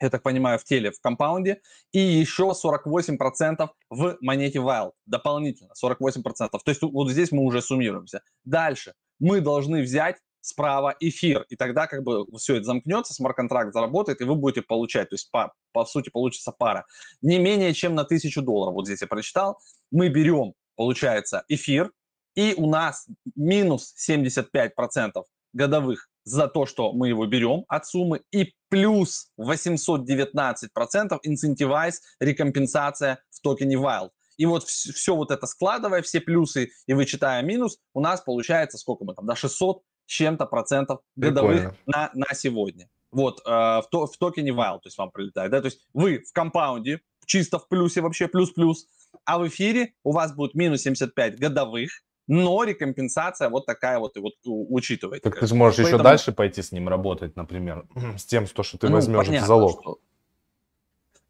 [0.00, 1.60] я так понимаю, в теле в компаунде,
[1.92, 6.48] и еще 48% в монете Wild, дополнительно 48%.
[6.50, 8.22] То есть вот здесь мы уже суммируемся.
[8.44, 14.20] Дальше мы должны взять справа эфир, и тогда как бы все это замкнется, смарт-контракт заработает,
[14.20, 16.84] и вы будете получать, то есть по, по сути получится пара,
[17.22, 19.58] не менее чем на тысячу долларов, вот здесь я прочитал,
[19.90, 21.90] мы берем, получается, эфир,
[22.34, 28.52] и у нас минус 75% годовых за то, что мы его берем от суммы, и
[28.68, 34.10] плюс 819% инцентивайз, рекомпенсация в токене Wild.
[34.36, 39.04] И вот все, вот это складывая, все плюсы и вычитая минус, у нас получается, сколько
[39.04, 42.88] мы там, да, 600 чем-то процентов годовых на, на сегодня.
[43.10, 46.18] Вот, э, в, то, в токене Wild, то есть вам прилетает, да, то есть вы
[46.18, 48.86] в компаунде чисто в плюсе вообще, плюс-плюс,
[49.24, 51.90] а в эфире у вас будет минус 75 годовых,
[52.26, 55.22] но рекомпенсация вот такая вот, и вот учитывайте.
[55.22, 55.96] Так ты же можешь Поэтому...
[55.96, 57.86] еще дальше пойти с ним работать, например,
[58.16, 59.80] с тем, что, ты ну, возьмешь понятно, залог.
[59.80, 59.98] Что...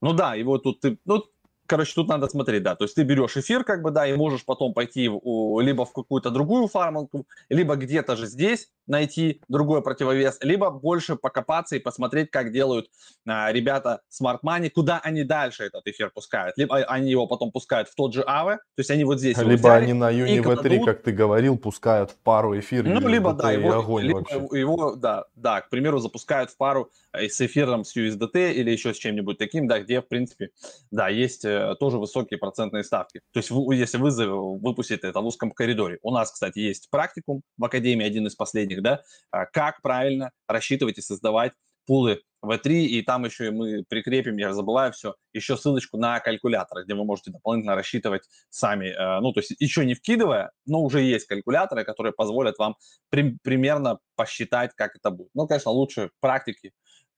[0.01, 1.25] Ну да, вот тут ты, ну,
[1.67, 4.45] короче, тут надо смотреть, да, то есть ты берешь эфир, как бы, да, и можешь
[4.45, 10.39] потом пойти в, либо в какую-то другую фармалку, либо где-то же здесь найти другой противовес,
[10.43, 12.91] либо больше покопаться и посмотреть, как делают
[13.27, 16.57] а, ребята Smart Money, куда они дальше этот эфир пускают.
[16.59, 19.55] Либо они его потом пускают в тот же АВЕ, то есть они вот здесь Либо
[19.55, 22.85] взяли, они на Юни V3, как ты говорил, пускают в пару эфир.
[22.85, 24.59] Ну, либо, да, его, огонь либо вообще.
[24.59, 28.93] его, да, да, к примеру, запускают в пару э, с эфиром с USDT или еще
[28.93, 30.51] с чем-нибудь таким, да, где, в принципе,
[30.91, 33.21] да, есть э, тоже высокие процентные ставки.
[33.33, 35.99] То есть если вы выпустите это в узком коридоре.
[36.03, 40.99] У нас, кстати, есть практикум в Академии, один из последних, да, а, как правильно рассчитывать
[40.99, 41.53] и создавать
[41.87, 46.95] пулы V3, и там еще мы прикрепим, я забываю все, еще ссылочку на калькулятор, где
[46.95, 51.27] вы можете дополнительно рассчитывать сами, э, ну, то есть еще не вкидывая, но уже есть
[51.27, 52.77] калькуляторы, которые позволят вам
[53.11, 55.31] при, примерно посчитать, как это будет.
[55.35, 56.73] Ну, конечно, лучше практики,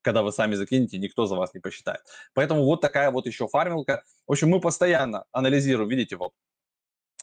[0.07, 2.01] когда вы сами закинете, никто за вас не посчитает.
[2.33, 4.05] Поэтому вот такая вот еще фармилка.
[4.29, 6.33] В общем, мы постоянно анализируем, видите, вот,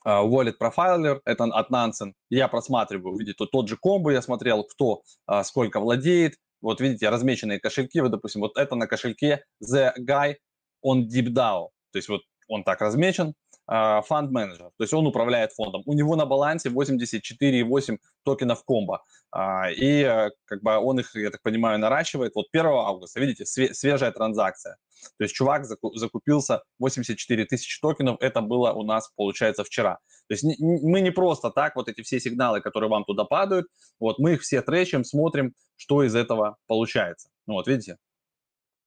[0.06, 2.12] Uh, Wallet Profiler, это от Nansen.
[2.30, 7.58] Я просматриваю, видите, тот же комбо я смотрел, кто uh, сколько владеет, вот видите, размеченные
[7.58, 10.36] кошельки, вот, допустим, вот это на кошельке The Guy
[10.86, 11.69] on DeepDAO.
[11.93, 13.34] То есть вот он так размечен,
[13.67, 15.84] фонд uh, менеджер, то есть он управляет фондом.
[15.86, 19.04] У него на балансе 84,8 токенов комбо.
[19.34, 22.36] Uh, и uh, как бы он их, я так понимаю, наращивает.
[22.36, 24.78] Вот 1 августа, видите, све- свежая транзакция.
[25.17, 29.99] То есть чувак закупился 84 тысячи токенов, это было у нас, получается, вчера.
[30.28, 33.67] То есть мы не просто так, вот эти все сигналы, которые вам туда падают,
[33.99, 37.30] вот мы их все тречим, смотрим, что из этого получается.
[37.47, 37.97] Ну вот видите,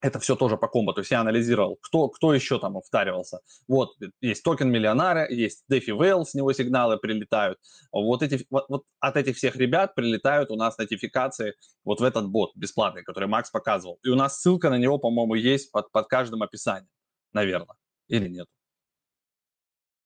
[0.01, 0.93] это все тоже по комбо.
[0.93, 3.39] То есть я анализировал, кто, кто еще там втаривался.
[3.67, 7.59] Вот, есть токен миллионара, есть DeFi Whale, с него сигналы прилетают.
[7.91, 12.29] Вот, эти, вот, вот от этих всех ребят прилетают у нас нотификации вот в этот
[12.29, 13.99] бот бесплатный, который Макс показывал.
[14.03, 16.89] И у нас ссылка на него, по-моему, есть под, под каждым описанием,
[17.33, 17.75] наверное.
[18.07, 18.47] Или нет?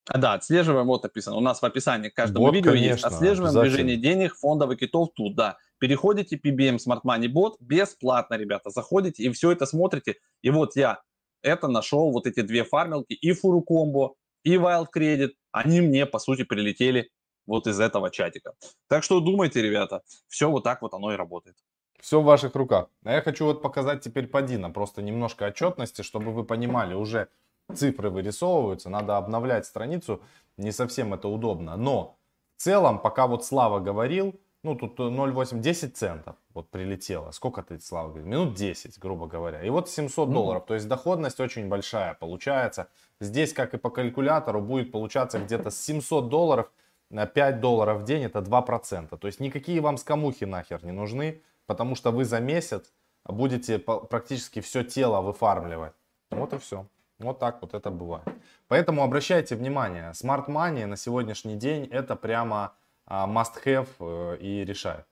[0.07, 1.37] А, да, отслеживаем, вот написано.
[1.37, 3.03] У нас в описании к каждому вот, видео конечно, есть.
[3.03, 5.57] Отслеживаем движение денег, фондов и китов тут, да.
[5.77, 8.69] Переходите PBM Smart Money Bot бесплатно, ребята.
[8.69, 10.17] Заходите и все это смотрите.
[10.41, 11.01] И вот я
[11.43, 15.31] это нашел, вот эти две фармилки, и Фуру Комбо, и Wild Credit.
[15.51, 17.09] Они мне, по сути, прилетели
[17.45, 18.53] вот из этого чатика.
[18.87, 21.57] Так что думайте, ребята, все вот так вот оно и работает.
[21.99, 22.89] Все в ваших руках.
[23.03, 27.27] А я хочу вот показать теперь по Дина, просто немножко отчетности, чтобы вы понимали, уже
[27.73, 30.21] цифры вырисовываются, надо обновлять страницу,
[30.57, 31.77] не совсем это удобно.
[31.77, 32.17] Но
[32.57, 37.31] в целом, пока вот Слава говорил, ну тут 0,8, 10 центов вот прилетело.
[37.31, 38.27] Сколько ты, Слава, говорит?
[38.27, 39.63] Минут 10, грубо говоря.
[39.63, 42.87] И вот 700 ну, долларов, то есть доходность очень большая получается.
[43.19, 46.71] Здесь, как и по калькулятору, будет получаться где-то с 700 долларов
[47.09, 49.17] на 5 долларов в день, это 2%.
[49.17, 52.91] То есть никакие вам скамухи нахер не нужны, потому что вы за месяц
[53.25, 55.93] будете практически все тело выфармливать.
[56.29, 56.85] Вот и все.
[57.21, 58.27] Вот так вот это бывает.
[58.67, 62.73] Поэтому обращайте внимание, Smart Money на сегодняшний день это прямо
[63.05, 65.05] а, must have э, и решает.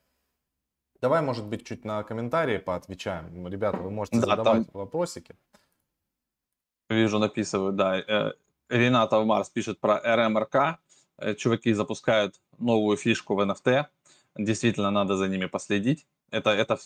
[1.01, 3.47] Давай, может быть, чуть на комментарии поотвечаем.
[3.47, 4.81] Ребята, вы можете да, задавать там...
[4.81, 5.35] вопросики.
[6.89, 7.99] Вижу, написывают, да.
[7.99, 8.33] Э,
[8.69, 10.79] Рената Марс пишет про РМРК.
[11.17, 13.85] Э, чуваки запускают новую фишку в NFT.
[14.35, 16.07] Действительно, надо за ними последить.
[16.31, 16.81] Это, это в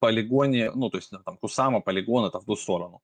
[0.00, 3.00] полигоне, ну, то есть там Кусама, полигон, это в ту сторону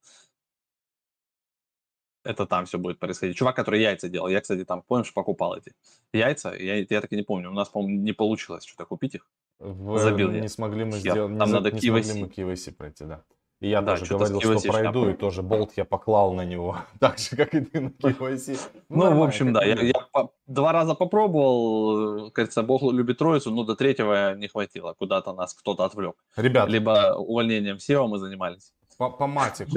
[2.25, 3.37] это там все будет происходить.
[3.37, 5.73] Чувак, который яйца делал, я, кстати, там, помнишь, покупал эти
[6.13, 9.27] яйца, я, я так и не помню, у нас, по-моему, не получилось что-то купить их.
[9.59, 10.49] В, Забил не я.
[10.49, 13.23] смогли мы сделать, там не, надо не смогли мы KYC пройти, да.
[13.61, 17.19] И я да, тоже говорил, что пройду, и тоже болт я поклал на него, так
[17.19, 18.59] же, как и ты на KYC.
[18.89, 23.53] Ну, ну в общем, да, я, я по, два раза попробовал, кажется, Бог любит троицу,
[23.53, 26.17] но до третьего не хватило, куда-то нас кто-то отвлек.
[26.35, 26.69] Ребят.
[26.69, 28.73] Либо увольнением SEO мы занимались.
[29.03, 29.73] По, по матику,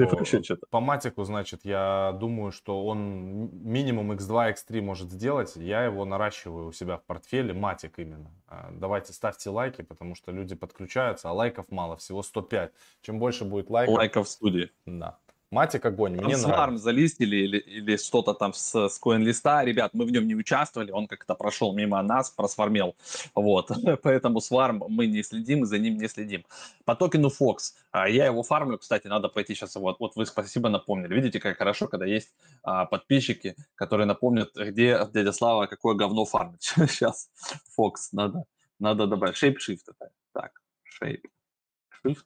[0.70, 5.56] по матику, значит, я думаю, что он минимум x2, x3 может сделать.
[5.56, 8.30] Я его наращиваю у себя в портфеле, матик именно.
[8.46, 12.72] А, давайте ставьте лайки, потому что люди подключаются, а лайков мало, всего 105.
[13.02, 13.96] Чем больше будет лайков...
[13.96, 14.70] Лайков в студии.
[14.84, 15.18] Да.
[15.52, 16.84] Матик огонь, мне Сварм нравится.
[16.84, 21.06] залистили или, или что-то там с, с CoinList, ребят, мы в нем не участвовали, он
[21.06, 22.96] как-то прошел мимо нас, просформел,
[23.32, 23.70] вот,
[24.02, 26.44] поэтому Сварм мы не следим, за ним не следим.
[26.84, 30.68] По токену Fox, а, я его фармлю, кстати, надо пройти сейчас, вот, вот вы спасибо
[30.68, 36.24] напомнили, видите, как хорошо, когда есть а, подписчики, которые напомнят, где дядя Слава какое говно
[36.24, 37.30] фармит, сейчас
[37.78, 38.42] Fox надо,
[38.80, 40.60] надо добавить, Shift это, так,
[41.00, 42.24] Shift,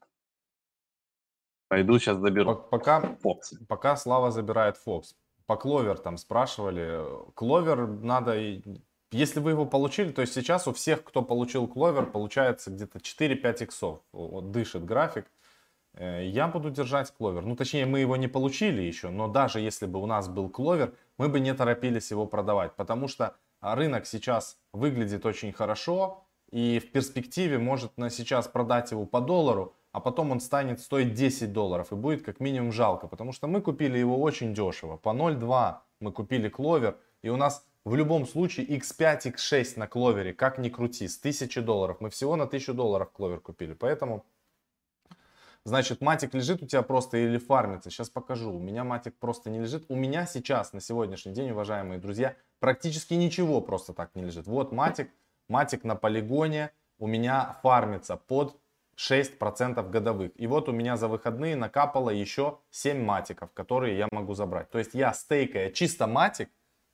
[1.70, 2.56] Пойду сейчас заберу.
[2.56, 3.56] Пока, Fox.
[3.68, 5.14] пока Слава забирает Фокс.
[5.46, 7.00] По Кловер там спрашивали.
[7.34, 8.34] Кловер надо...
[9.12, 13.62] Если вы его получили, то есть сейчас у всех, кто получил Кловер, получается где-то 4-5
[13.62, 14.00] иксов.
[14.10, 15.26] Вот дышит график.
[15.94, 17.46] Э, я буду держать Кловер.
[17.46, 20.92] Ну, точнее, мы его не получили еще, но даже если бы у нас был Кловер,
[21.18, 26.90] мы бы не торопились его продавать, потому что рынок сейчас выглядит очень хорошо, и в
[26.90, 31.92] перспективе может на сейчас продать его по доллару, а потом он станет стоить 10 долларов
[31.92, 34.96] и будет как минимум жалко, потому что мы купили его очень дешево.
[34.96, 40.32] По 0.2 мы купили кловер, и у нас в любом случае x5, x6 на кловере,
[40.32, 41.96] как ни крути, с 1000 долларов.
[42.00, 44.24] Мы всего на 1000 долларов кловер купили, поэтому...
[45.64, 47.90] Значит, матик лежит у тебя просто или фармится.
[47.90, 48.50] Сейчас покажу.
[48.50, 49.84] У меня матик просто не лежит.
[49.90, 54.46] У меня сейчас, на сегодняшний день, уважаемые друзья, практически ничего просто так не лежит.
[54.46, 55.10] Вот матик,
[55.48, 58.56] матик на полигоне у меня фармится под
[59.00, 60.32] 6% годовых.
[60.36, 64.70] И вот у меня за выходные накапало еще 7 матиков, которые я могу забрать.
[64.70, 66.50] То есть я стейкая чисто матик,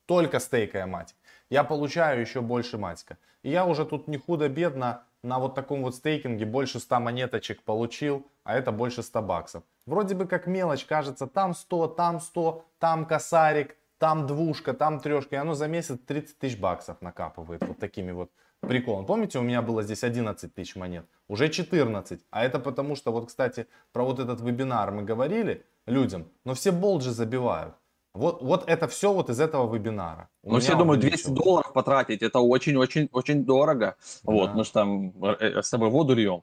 [0.06, 1.16] только стейкая матик,
[1.50, 3.18] я получаю еще больше матика.
[3.42, 8.24] И я уже тут не худо-бедно на вот таком вот стейкинге больше 100 монеточек получил,
[8.44, 9.64] а это больше 100 баксов.
[9.86, 15.36] Вроде бы как мелочь, кажется, там 100, там 100, там косарик, там двушка, там трешка,
[15.36, 18.30] и оно за месяц 30 тысяч баксов накапывает вот такими вот
[18.60, 19.06] приколом.
[19.06, 22.20] Помните, у меня было здесь 11 тысяч монет, уже 14.
[22.30, 26.72] А это потому что, вот, кстати, про вот этот вебинар мы говорили людям, но все
[26.72, 27.74] болджи забивают.
[28.16, 30.30] Вот, вот это все вот из этого вебинара.
[30.42, 31.44] ну, все думают, 200 ничего.
[31.44, 33.96] долларов потратить, это очень-очень-очень дорого.
[34.24, 34.32] Да.
[34.32, 36.42] Вот, мы же там э, э, с тобой воду льем.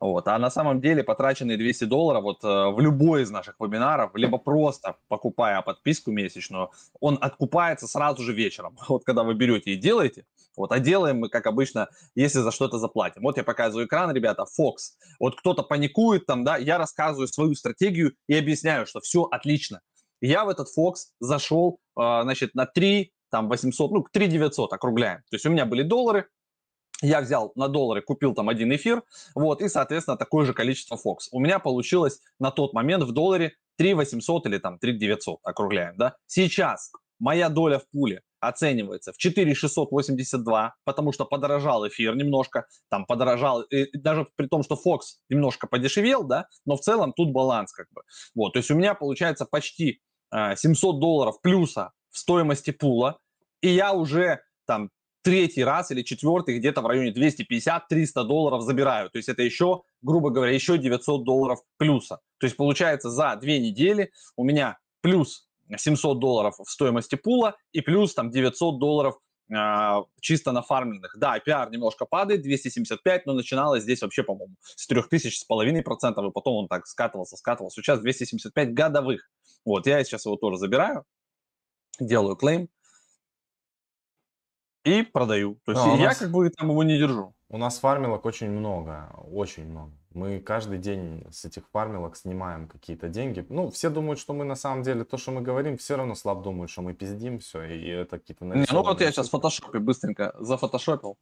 [0.00, 0.28] Вот.
[0.28, 4.36] А на самом деле потраченные 200 долларов вот э, в любой из наших вебинаров, либо
[4.36, 8.76] просто покупая подписку месячную, он откупается сразу же вечером.
[8.88, 10.26] Вот когда вы берете и делаете,
[10.56, 13.22] вот, а делаем мы, как обычно, если за что-то заплатим.
[13.22, 14.94] Вот я показываю экран, ребята, Fox.
[15.18, 19.80] Вот кто-то паникует там, да, я рассказываю свою стратегию и объясняю, что все отлично
[20.26, 25.18] я в этот Fox зашел, а, значит, на 3, там, 800, ну, 3 900 округляем.
[25.30, 26.28] То есть у меня были доллары,
[27.02, 29.02] я взял на доллары, купил там один эфир,
[29.34, 31.28] вот, и, соответственно, такое же количество Fox.
[31.32, 35.96] У меня получилось на тот момент в долларе 3 800 или там 3 900, округляем,
[35.96, 36.16] да.
[36.26, 43.62] Сейчас моя доля в пуле оценивается в 4682, потому что подорожал эфир немножко, там подорожал,
[43.62, 47.86] и даже при том, что Fox немножко подешевел, да, но в целом тут баланс как
[47.92, 48.02] бы.
[48.34, 50.00] Вот, то есть у меня получается почти
[50.32, 53.18] 700 долларов плюса в стоимости пула,
[53.60, 54.90] и я уже там
[55.22, 59.10] третий раз или четвертый где-то в районе 250-300 долларов забираю.
[59.10, 62.20] То есть это еще, грубо говоря, еще 900 долларов плюса.
[62.38, 67.80] То есть получается за две недели у меня плюс 700 долларов в стоимости пула и
[67.80, 69.16] плюс там 900 долларов
[69.50, 71.16] э, чисто на фарминных.
[71.18, 76.26] Да, PR немножко падает, 275, но начиналось здесь вообще, по-моему, с 3000 с половиной процентов,
[76.26, 77.82] и потом он так скатывался, скатывался.
[77.82, 79.28] Сейчас 275 годовых.
[79.64, 81.04] Вот, я сейчас его тоже забираю,
[81.98, 82.68] делаю клейм
[84.84, 85.58] и продаю.
[85.64, 86.18] То есть а, я нас...
[86.18, 87.34] как бы там его не держу.
[87.48, 89.92] У нас фармилок очень много, очень много.
[90.14, 93.44] Мы каждый день с этих фармилок снимаем какие-то деньги.
[93.48, 96.42] Ну, все думают, что мы на самом деле, то, что мы говорим, все равно слаб
[96.42, 99.80] думают, что мы пиздим все, и это какие-то Не, ну вот я сейчас в фотошопе
[99.80, 101.18] быстренько зафотошопил.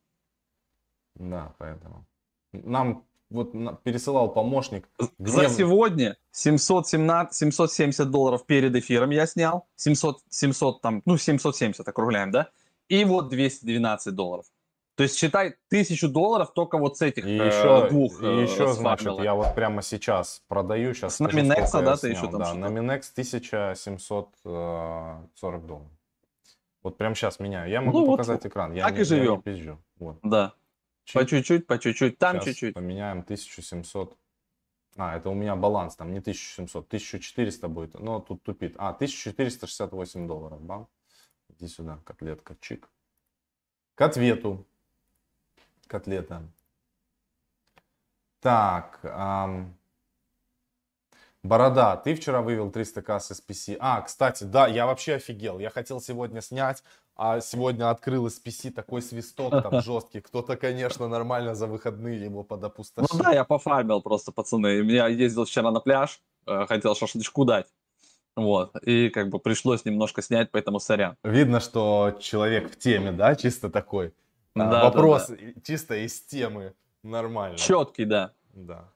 [1.14, 2.07] Да, поэтому.
[2.53, 4.88] Нам вот пересылал помощник.
[5.18, 9.66] За сегодня 717, 770 долларов перед эфиром я снял.
[9.76, 12.51] 700, 700 там, ну 770 округляем, да?
[12.88, 14.45] И вот 212 долларов.
[14.95, 18.22] То есть считай тысячу долларов только вот с этих и э, еще, двух.
[18.22, 20.93] И э, еще, значит, я вот прямо сейчас продаю.
[20.93, 25.88] Сейчас с Nominex, да, ты еще там Да, Nominex 1740 долларов.
[26.82, 27.70] Вот прямо сейчас меняю.
[27.70, 28.74] Я могу ну, показать вот, экран.
[28.74, 29.24] Я так не, и живем.
[29.24, 29.78] Я не пизжу.
[29.99, 30.18] Вот.
[30.22, 30.55] Да.
[31.05, 31.14] Чуть.
[31.14, 32.74] По чуть-чуть, по чуть-чуть, там чуть-чуть.
[32.74, 34.16] поменяем 1700.
[34.97, 37.99] А, это у меня баланс там не 1700, 1400 будет.
[37.99, 38.74] Но тут тупит.
[38.76, 40.61] А, 1468 долларов.
[40.61, 40.88] Бам.
[41.49, 42.90] Иди сюда, котлетка, чик.
[43.95, 44.66] К ответу.
[45.87, 46.43] Котлета.
[48.41, 49.01] Так.
[49.03, 49.76] Эм...
[51.45, 53.76] Борода, ты вчера вывел 300к с SPC.
[53.80, 55.59] А, кстати, да, я вообще офигел.
[55.59, 56.85] Я хотел сегодня снять,
[57.16, 60.20] а сегодня открыл SPC такой свисток там жесткий.
[60.20, 63.09] Кто-то, конечно, нормально за выходные его подопустошил.
[63.12, 64.68] Ну да, я пофармил просто, пацаны.
[64.91, 67.66] Я ездил вчера на пляж, э, хотел шашлычку дать.
[68.35, 71.16] Вот, и как бы пришлось немножко снять, поэтому сорян.
[71.22, 74.14] Видно, что человек в теме, да, чисто такой.
[74.55, 75.61] А, да, Вопрос да, да.
[75.64, 77.57] чисто из темы, нормально.
[77.57, 78.32] Четкий, да.
[78.53, 78.92] Да.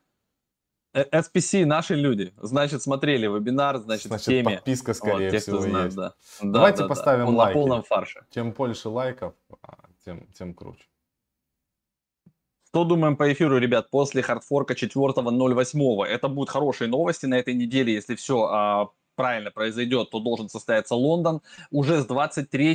[0.95, 2.33] SPC наши люди.
[2.39, 4.57] Значит, смотрели вебинар, значит, значит в теме.
[4.57, 5.97] подписка, скорее вот, те, всего, знает, есть.
[5.97, 6.15] Да.
[6.43, 7.33] Давайте да, поставим да.
[7.33, 7.57] лайки.
[7.57, 8.25] на полном фарше.
[8.31, 10.85] Чем больше лайков, а, тем, тем круче.
[12.69, 16.05] Что думаем по эфиру, ребят, после хардфорка 4.08?
[16.05, 20.95] Это будут хорошие новости на этой неделе, если все а, правильно произойдет, то должен состояться
[20.95, 21.43] Лондон.
[21.71, 22.75] Уже с 23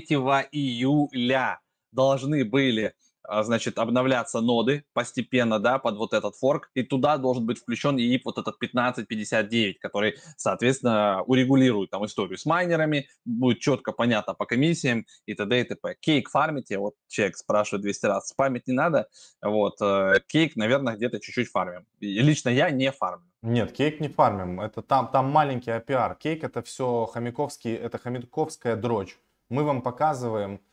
[0.52, 1.60] июля
[1.92, 7.46] должны были а, значит, обновляться ноды постепенно, да, под вот этот форк, и туда должен
[7.46, 13.92] быть включен ИИП вот этот 1559, который, соответственно, урегулирует там историю с майнерами, будет четко
[13.92, 15.62] понятно по комиссиям и т.д.
[15.62, 15.96] и т.п.
[16.00, 19.08] Кейк фармите, вот человек спрашивает 200 раз, спамить не надо,
[19.42, 21.86] вот, э, кейк, наверное, где-то чуть-чуть фармим.
[22.00, 23.28] И лично я не фармлю.
[23.44, 28.76] Нет, кейк не фармим, это там, там маленький APR, кейк это все хомяковский, это хомяковская
[28.76, 29.18] дрочь.
[29.50, 30.71] Мы вам показываем, а,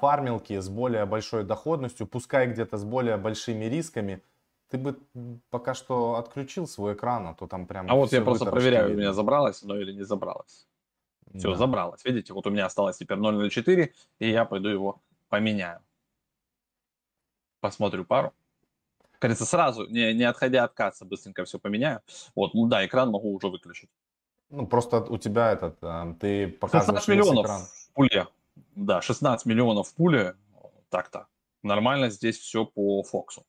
[0.00, 4.22] фармилки с более большой доходностью, пускай где-то с более большими рисками,
[4.68, 4.98] ты бы
[5.50, 7.90] пока что отключил свой экран, а то там прям...
[7.90, 8.96] А вот я просто проверяю, видно.
[8.96, 10.66] у меня забралось оно или не забралось.
[11.34, 11.56] Все, да.
[11.56, 12.04] забралось.
[12.04, 15.80] Видите, вот у меня осталось теперь 0.04, и я пойду его поменяю.
[17.60, 18.32] Посмотрю пару.
[19.18, 22.02] Кажется, сразу, не, не отходя от кассы, быстренько все поменяю.
[22.34, 23.90] Вот, ну да, экран могу уже выключить.
[24.50, 27.62] Ну, просто у тебя этот, э, ты показываешь 16 миллионов экран.
[27.62, 28.26] в пуле.
[28.74, 30.36] Да, 16 миллионов в пуле.
[30.88, 31.28] Так-то.
[31.62, 33.46] Нормально здесь все по Фоксу.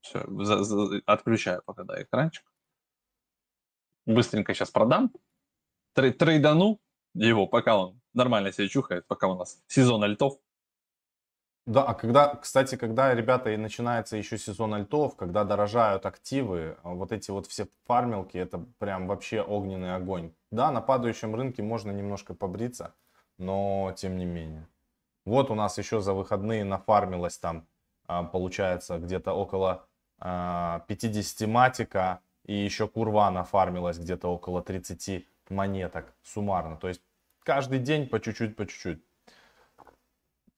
[0.00, 2.44] Все, за, за, отключаю пока, да, экранчик.
[4.06, 5.12] Быстренько сейчас продам.
[5.94, 6.80] Трей, трейдану
[7.14, 10.38] его, пока он нормально себя чухает, пока у нас сезон альтов.
[11.66, 16.90] Да, а когда, кстати, когда, ребята, и начинается еще сезон альтов, когда дорожают активы, а
[16.90, 20.34] вот эти вот все фармилки, это прям вообще огненный огонь.
[20.50, 22.94] Да, на падающем рынке можно немножко побриться,
[23.38, 24.66] но тем не менее.
[25.24, 27.66] Вот у нас еще за выходные нафармилось там,
[28.06, 29.86] а, получается, где-то около
[30.18, 36.76] 50 а, матика, и еще курва нафармилась где-то около 30 монеток суммарно.
[36.76, 37.00] То есть
[37.42, 39.02] каждый день по чуть-чуть, по чуть-чуть.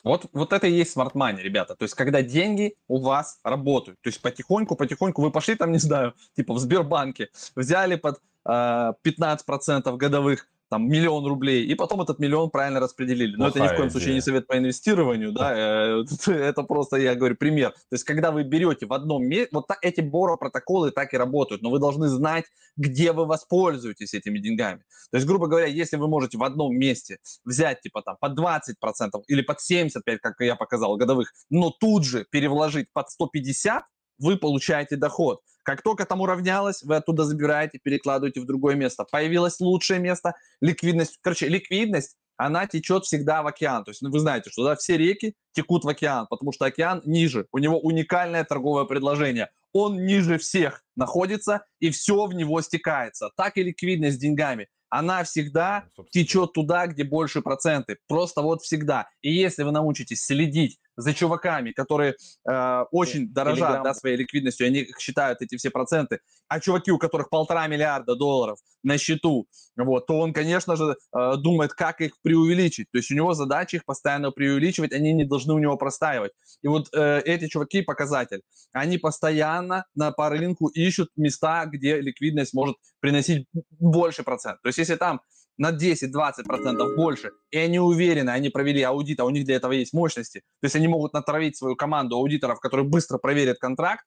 [0.03, 1.75] Вот, вот это и есть смарт money, ребята.
[1.75, 4.01] То есть, когда деньги у вас работают.
[4.03, 8.93] То есть, потихоньку, потихоньку вы пошли там, не знаю, типа в Сбербанке, взяли под э,
[9.03, 13.37] 15% годовых там миллион рублей, и потом этот миллион правильно распределили.
[13.37, 13.91] Но Плохая это ни в коем идея.
[13.91, 17.71] случае не совет по инвестированию, да, э, это просто, я говорю, пример.
[17.71, 21.71] То есть, когда вы берете в одном месте, вот эти боро-протоколы так и работают, но
[21.71, 22.45] вы должны знать,
[22.77, 24.83] где вы воспользуетесь этими деньгами.
[25.11, 29.23] То есть, грубо говоря, если вы можете в одном месте взять, типа, там, под 20%
[29.29, 33.83] или под 75%, как я показал, годовых, но тут же перевложить под 150%,
[34.19, 35.41] вы получаете доход.
[35.63, 39.05] Как только там уравнялось, вы оттуда забираете, перекладываете в другое место.
[39.11, 41.19] Появилось лучшее место, ликвидность.
[41.21, 43.83] Короче, ликвидность, она течет всегда в океан.
[43.85, 47.03] То есть ну, вы знаете, что да, все реки текут в океан, потому что океан
[47.05, 47.47] ниже.
[47.51, 49.51] У него уникальное торговое предложение.
[49.73, 53.31] Он ниже всех находится, и все в него стекается.
[53.37, 57.99] Так и ликвидность с деньгами она всегда течет туда, где больше проценты.
[58.09, 59.09] Просто вот всегда.
[59.21, 62.17] И если вы научитесь следить за чуваками, которые
[62.49, 67.29] э, очень дорожат да, своей ликвидностью, они считают эти все проценты, а чуваки, у которых
[67.29, 72.87] полтора миллиарда долларов на счету, вот, то он, конечно же, э, думает, как их преувеличить.
[72.93, 76.33] То есть у него задача их постоянно преувеличивать, они не должны у него простаивать.
[76.63, 78.43] И вот э, эти чуваки показатель.
[78.73, 83.47] Они постоянно на, по рынку ищут места, где ликвидность может приносить
[83.79, 84.61] больше процент.
[84.63, 85.21] То есть если там
[85.59, 89.93] на 10-20% больше, и они уверены, они провели аудит, а у них для этого есть
[89.93, 94.05] мощности, то есть они могут натравить свою команду аудиторов, которые быстро проверят контракт,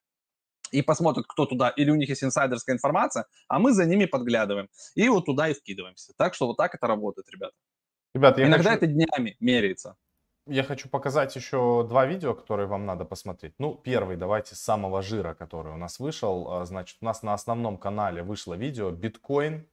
[0.70, 4.68] и посмотрят, кто туда, или у них есть инсайдерская информация, а мы за ними подглядываем.
[4.94, 6.12] И вот туда и вкидываемся.
[6.16, 7.54] Так что вот так это работает, ребята.
[8.14, 8.84] Ребят, я Иногда хочу...
[8.84, 9.96] это днями меряется.
[10.46, 13.54] Я хочу показать еще два видео, которые вам надо посмотреть.
[13.58, 16.50] Ну, первый, давайте с самого жира, который у нас вышел.
[16.50, 19.68] А, значит, у нас на основном канале вышло видео биткоин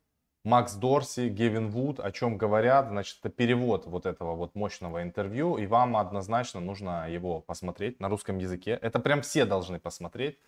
[0.47, 5.57] Макс Дорси, Гевин Вуд, о чем говорят, значит, это перевод вот этого вот мощного интервью,
[5.57, 8.79] и вам однозначно нужно его посмотреть на русском языке.
[8.81, 10.39] Это прям все должны посмотреть.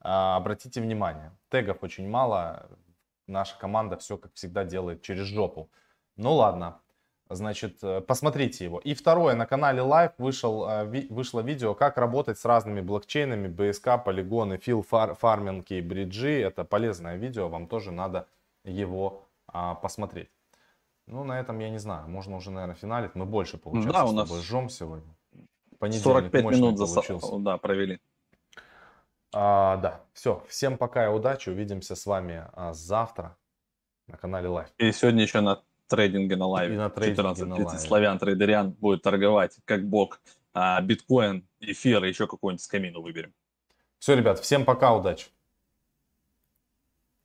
[0.00, 2.70] А, обратите внимание, тегов очень мало,
[3.26, 5.68] наша команда все, как всегда, делает через жопу.
[6.16, 6.80] Ну ладно,
[7.28, 8.78] значит, э, посмотрите его.
[8.78, 14.04] И второе, на канале Live вышел, э, вышло видео, как работать с разными блокчейнами, BSK,
[14.04, 16.40] полигоны, фил, фар, фарминги, бриджи.
[16.40, 18.26] Это полезное видео, вам тоже надо
[18.64, 19.23] его
[19.54, 20.30] а, посмотреть.
[21.06, 22.08] Ну, на этом я не знаю.
[22.08, 23.14] Можно уже, наверное, финалить.
[23.14, 25.14] Мы больше, получается, да, у нас жжем сегодня.
[25.78, 27.38] Понедельник 45 минут за...
[27.38, 28.00] да, провели.
[29.32, 30.44] А, да, все.
[30.48, 31.50] Всем пока и удачи.
[31.50, 33.36] Увидимся с вами а, завтра
[34.08, 34.68] на канале Live.
[34.78, 36.74] И сегодня еще на трейдинге на лайве.
[36.74, 37.78] И на трейдинге на лайве.
[37.78, 40.20] Славян Трейдериан будет торговать как бог.
[40.52, 43.34] А, биткоин, эфир и еще какую-нибудь скамину выберем.
[43.98, 45.26] Все, ребят, всем пока, удачи.